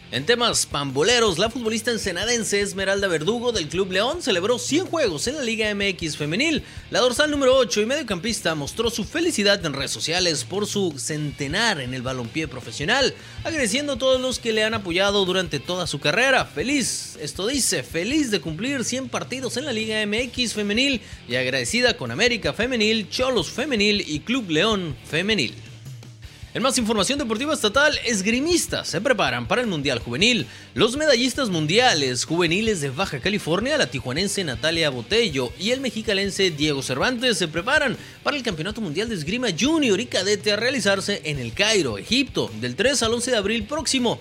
En 0.09 0.25
temas 0.25 0.65
pamboleros, 0.65 1.37
la 1.37 1.49
futbolista 1.49 1.91
ensenadense 1.91 2.61
Esmeralda 2.61 3.09
Verdugo 3.09 3.51
del 3.51 3.67
Club 3.67 3.91
León 3.91 4.21
celebró 4.21 4.57
100 4.57 4.85
juegos 4.85 5.27
en 5.27 5.35
la 5.35 5.43
Liga 5.43 5.75
MX 5.75 6.15
femenil. 6.15 6.63
La 6.91 7.01
dorsal 7.01 7.29
número 7.29 7.57
8 7.57 7.81
y 7.81 7.85
mediocampista 7.85 8.55
mostró 8.55 8.89
su 8.89 9.03
felicidad 9.03 9.65
en 9.65 9.73
redes 9.73 9.91
sociales 9.91 10.45
por 10.45 10.65
su 10.65 10.97
centenar 10.97 11.81
en 11.81 11.93
el 11.93 12.03
balompié 12.03 12.47
profesional, 12.47 13.13
agradeciendo 13.43 13.93
a 13.93 13.97
todos 13.97 14.21
los 14.21 14.39
que 14.39 14.53
le 14.53 14.63
han 14.63 14.75
apoyado 14.75 15.25
durante 15.25 15.59
toda 15.59 15.87
su 15.87 15.99
carrera. 15.99 16.45
Feliz, 16.45 17.17
esto 17.19 17.45
dice, 17.45 17.83
feliz 17.83 18.31
de 18.31 18.39
cumplir 18.39 18.85
100 18.85 19.09
partidos 19.09 19.57
en 19.57 19.65
la 19.65 19.73
Liga 19.73 20.05
MX 20.05 20.53
femenil 20.53 21.01
y 21.27 21.35
agradecida 21.35 21.97
con 21.97 22.11
América 22.11 22.53
femenil, 22.53 23.09
Cholos 23.09 23.51
femenil 23.51 24.05
y 24.07 24.21
Club 24.21 24.51
León 24.51 24.95
femenil. 25.03 25.66
En 26.53 26.63
más 26.63 26.77
información 26.77 27.19
deportiva 27.19 27.53
estatal, 27.53 27.99
esgrimistas 28.05 28.87
se 28.87 29.01
preparan 29.01 29.47
para 29.47 29.61
el 29.61 29.67
Mundial 29.67 29.99
Juvenil. 29.99 30.47
Los 30.75 30.95
medallistas 30.95 31.49
mundiales 31.49 32.23
juveniles 32.23 32.79
de 32.79 32.89
Baja 32.89 33.19
California, 33.19 33.77
la 33.77 33.87
tijuanense 33.87 34.45
Natalia 34.45 34.89
Botello 34.89 35.51
y 35.59 35.71
el 35.71 35.81
mexicalense 35.81 36.49
Diego 36.49 36.81
Cervantes 36.81 37.37
se 37.37 37.49
preparan 37.49 37.97
para 38.23 38.37
el 38.37 38.43
Campeonato 38.43 38.79
Mundial 38.79 39.09
de 39.09 39.15
Esgrima 39.15 39.49
Junior 39.59 39.99
y 39.99 40.05
Cadete 40.05 40.53
a 40.53 40.55
realizarse 40.55 41.21
en 41.25 41.37
el 41.37 41.53
Cairo, 41.53 41.97
Egipto, 41.97 42.49
del 42.61 42.77
3 42.77 43.03
al 43.03 43.13
11 43.13 43.31
de 43.31 43.37
abril 43.37 43.63
próximo. 43.65 44.17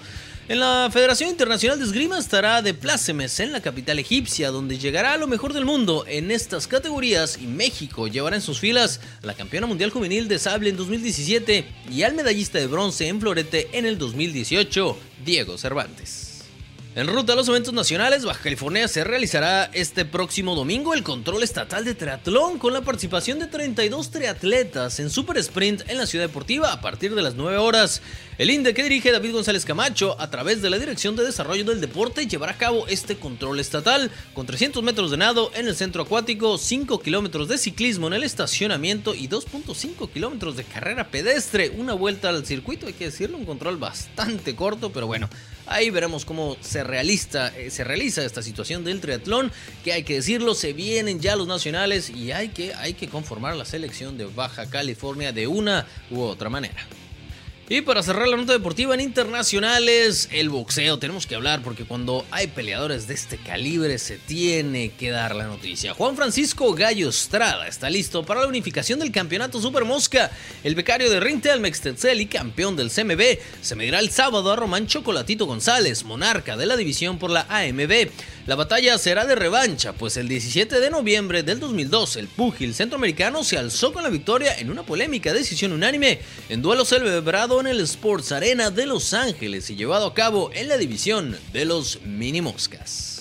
En 0.49 0.61
la 0.61 0.89
Federación 0.93 1.31
Internacional 1.31 1.77
de 1.77 1.85
Esgrima 1.85 2.21
estará 2.21 2.63
de 2.63 2.73
plácemes 2.73 3.41
en 3.41 3.51
la 3.51 3.61
capital 3.61 3.99
egipcia, 3.99 4.53
donde 4.53 4.79
llegará 4.79 5.15
a 5.15 5.17
lo 5.17 5.27
mejor 5.27 5.53
del 5.53 5.65
mundo 5.65 6.05
en 6.07 6.31
estas 6.31 6.69
categorías 6.69 7.37
y 7.43 7.49
México 7.49 8.07
llevará 8.07 8.37
en 8.37 8.43
sus 8.43 8.61
filas 8.61 9.01
a 9.25 9.27
la 9.27 9.35
campeona 9.35 9.67
mundial 9.67 9.91
juvenil 9.91 10.29
de 10.29 10.39
sable 10.39 10.71
en 10.71 10.77
2017 10.77 11.67
y 11.91 12.03
al 12.05 12.15
medallista 12.15 12.61
de 12.61 12.69
bronce 12.69 13.09
en 13.09 13.21
florete 13.21 13.71
en 13.73 13.87
el 13.87 13.99
2018, 13.99 14.97
Diego 15.25 15.59
Cervantes. 15.59 16.36
En 16.97 17.09
ruta 17.09 17.35
a 17.35 17.37
los 17.37 17.47
eventos 17.47 17.75
nacionales, 17.75 18.25
Baja 18.25 18.43
California 18.43 18.89
se 18.89 19.05
realizará 19.05 19.65
este 19.75 20.07
próximo 20.07 20.55
domingo 20.55 20.95
el 20.95 21.03
control 21.03 21.43
estatal 21.43 21.85
de 21.85 21.95
triatlón 21.95 22.59
con 22.59 22.73
la 22.73 22.81
participación 22.81 23.39
de 23.39 23.49
32 23.49 24.11
triatletas 24.11 24.99
en 24.99 25.11
Super 25.11 25.37
Sprint 25.37 25.83
en 25.91 25.99
la 25.99 26.07
Ciudad 26.07 26.25
Deportiva 26.25 26.73
a 26.73 26.81
partir 26.81 27.15
de 27.15 27.21
las 27.21 27.35
9 27.35 27.59
horas. 27.59 28.01
El 28.39 28.49
INDE 28.49 28.73
que 28.73 28.83
dirige 28.83 29.13
David 29.13 29.33
González 29.33 29.67
Camacho 29.67 30.19
a 30.19 30.31
través 30.31 30.63
de 30.63 30.71
la 30.71 30.79
Dirección 30.79 31.17
de 31.17 31.25
Desarrollo 31.25 31.67
del 31.67 31.83
Deporte 31.83 32.27
llevará 32.27 32.53
a 32.53 32.57
cabo 32.57 32.87
este 32.89 33.19
control 33.19 33.61
estatal 33.61 34.11
con 34.33 34.47
300 34.47 34.83
metros 34.83 35.11
de 35.11 35.19
nado 35.19 35.51
en 35.55 35.69
el 35.69 35.77
centro 35.77 36.05
acuático, 36.05 36.57
5 36.57 37.01
kilómetros 37.01 37.49
de 37.49 37.59
ciclismo 37.59 38.07
en 38.07 38.15
el 38.15 38.25
estacionamiento 38.25 39.15
y 39.15 39.29
2.5 39.29 40.11
kilómetros 40.11 40.57
de 40.57 40.65
carrera 40.65 41.09
pedestre. 41.09 41.75
Una 41.77 41.93
vuelta 41.93 42.31
al 42.31 42.47
circuito, 42.47 42.87
hay 42.87 42.95
que 42.95 43.05
decirlo, 43.05 43.37
un 43.37 43.45
control 43.45 43.77
bastante 43.77 44.57
corto, 44.57 44.91
pero 44.93 45.07
bueno. 45.07 45.29
Ahí 45.66 45.90
veremos 45.90 46.24
cómo 46.24 46.57
se, 46.61 46.85
realiza, 46.85 47.48
eh, 47.57 47.70
se 47.70 47.85
realiza 47.85 48.24
esta 48.24 48.42
situación 48.42 48.85
del 48.85 49.00
triatlón, 49.00 49.50
que 49.85 49.92
hay 49.92 50.05
que 50.05 50.14
decirlo, 50.14 50.55
se 50.55 50.72
vienen 50.72 51.20
ya 51.20 51.35
los 51.35 51.48
nacionales 51.48 52.11
y 52.11 52.33
hay 52.33 52.50
que, 52.50 52.74
hay 52.74 52.94
que 52.94 53.09
conformar 53.09 53.57
la 53.57 53.64
selección 53.64 54.16
de 54.16 54.26
Baja 54.26 54.66
California 54.70 55.33
de 55.33 55.46
una 55.46 55.87
u 56.11 56.20
otra 56.20 56.48
manera. 56.48 56.87
Y 57.68 57.81
para 57.81 58.05
cerrar 58.05 58.29
la 58.29 58.37
nota 58.37 58.52
deportiva 58.52 58.94
en 58.94 59.00
internacionales, 59.00 60.29
el 60.31 60.50
boxeo, 60.50 61.00
tenemos 61.00 61.26
que 61.26 61.35
hablar 61.35 61.62
porque 61.64 61.85
cuando 61.85 62.24
hay 62.31 62.46
peleadores 62.46 63.09
de 63.09 63.14
este 63.14 63.38
calibre 63.38 63.98
se 63.98 64.18
tiene 64.18 64.90
que 64.90 65.11
dar 65.11 65.35
la 65.35 65.48
noticia. 65.48 65.92
Juan 65.92 66.14
Francisco 66.14 66.72
Gallo 66.74 67.09
Estrada 67.09 67.66
está 67.66 67.90
listo 67.90 68.24
para 68.24 68.42
la 68.42 68.46
unificación 68.46 69.00
del 69.00 69.11
campeonato 69.11 69.61
Super 69.61 69.85
Mosca. 69.85 70.31
El 70.62 70.76
becario 70.76 71.11
de 71.11 71.18
Rintel 71.18 71.59
Mextetzel 71.59 72.20
y 72.20 72.26
campeón 72.26 72.76
del 72.76 72.88
CMB 72.88 73.40
se 73.61 73.74
medirá 73.74 73.98
el 73.98 74.11
sábado 74.11 74.52
a 74.52 74.55
Román 74.55 74.87
Chocolatito 74.87 75.46
González, 75.46 76.05
monarca 76.05 76.57
de 76.57 76.66
la 76.66 76.76
división 76.76 77.18
por 77.18 77.31
la 77.31 77.46
AMB. 77.48 78.11
La 78.47 78.55
batalla 78.55 78.97
será 78.97 79.27
de 79.27 79.35
revancha, 79.35 79.93
pues 79.93 80.17
el 80.17 80.29
17 80.29 80.79
de 80.79 80.89
noviembre 80.89 81.43
del 81.43 81.59
2002 81.59 82.15
el 82.15 82.29
púgil 82.29 82.75
centroamericano 82.75 83.43
se 83.43 83.59
alzó 83.59 83.93
con 83.93 84.05
la 84.05 84.09
victoria 84.09 84.57
en 84.57 84.71
una 84.71 84.85
polémica 84.85 85.33
decisión 85.33 85.73
unánime 85.73 86.21
en 86.49 86.63
duelo 86.63 86.85
celebrado 86.85 87.59
en 87.59 87.67
el 87.67 87.81
Sports 87.81 88.31
Arena 88.31 88.71
de 88.71 88.87
Los 88.87 89.15
Ángeles 89.15 89.69
y 89.71 89.75
llevado 89.75 90.07
a 90.07 90.15
cabo 90.15 90.53
en 90.55 90.69
la 90.69 90.77
división 90.77 91.37
de 91.53 91.65
los 91.65 92.01
mini 92.03 92.41
moscas. 92.41 93.15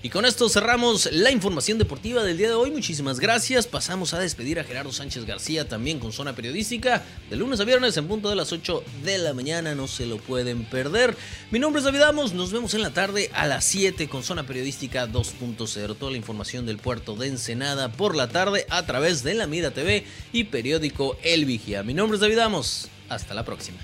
Y 0.00 0.10
con 0.10 0.24
esto 0.24 0.48
cerramos 0.48 1.08
la 1.10 1.32
información 1.32 1.76
deportiva 1.76 2.22
del 2.22 2.38
día 2.38 2.48
de 2.48 2.54
hoy. 2.54 2.70
Muchísimas 2.70 3.18
gracias. 3.18 3.66
Pasamos 3.66 4.14
a 4.14 4.20
despedir 4.20 4.60
a 4.60 4.64
Gerardo 4.64 4.92
Sánchez 4.92 5.24
García 5.24 5.68
también 5.68 5.98
con 5.98 6.12
Zona 6.12 6.36
Periodística 6.36 7.02
de 7.28 7.34
lunes 7.34 7.58
a 7.58 7.64
viernes 7.64 7.96
en 7.96 8.06
punto 8.06 8.30
de 8.30 8.36
las 8.36 8.52
8 8.52 8.84
de 9.02 9.18
la 9.18 9.34
mañana. 9.34 9.74
No 9.74 9.88
se 9.88 10.06
lo 10.06 10.18
pueden 10.18 10.64
perder. 10.66 11.16
Mi 11.50 11.58
nombre 11.58 11.80
es 11.80 11.84
David 11.84 12.02
Amos. 12.02 12.32
Nos 12.32 12.52
vemos 12.52 12.74
en 12.74 12.82
la 12.82 12.90
tarde 12.90 13.28
a 13.34 13.48
las 13.48 13.64
7 13.64 14.08
con 14.08 14.22
Zona 14.22 14.46
Periodística 14.46 15.08
2.0. 15.08 15.96
Toda 15.96 16.12
la 16.12 16.16
información 16.16 16.64
del 16.64 16.78
puerto 16.78 17.16
de 17.16 17.26
Ensenada 17.26 17.90
por 17.90 18.14
la 18.14 18.28
tarde 18.28 18.66
a 18.70 18.86
través 18.86 19.24
de 19.24 19.34
la 19.34 19.48
Mira 19.48 19.72
TV 19.72 20.04
y 20.32 20.44
periódico 20.44 21.18
El 21.24 21.44
Vigía. 21.44 21.82
Mi 21.82 21.94
nombre 21.94 22.14
es 22.14 22.20
David 22.20 22.38
Amos. 22.38 22.88
Hasta 23.08 23.34
la 23.34 23.44
próxima. 23.44 23.78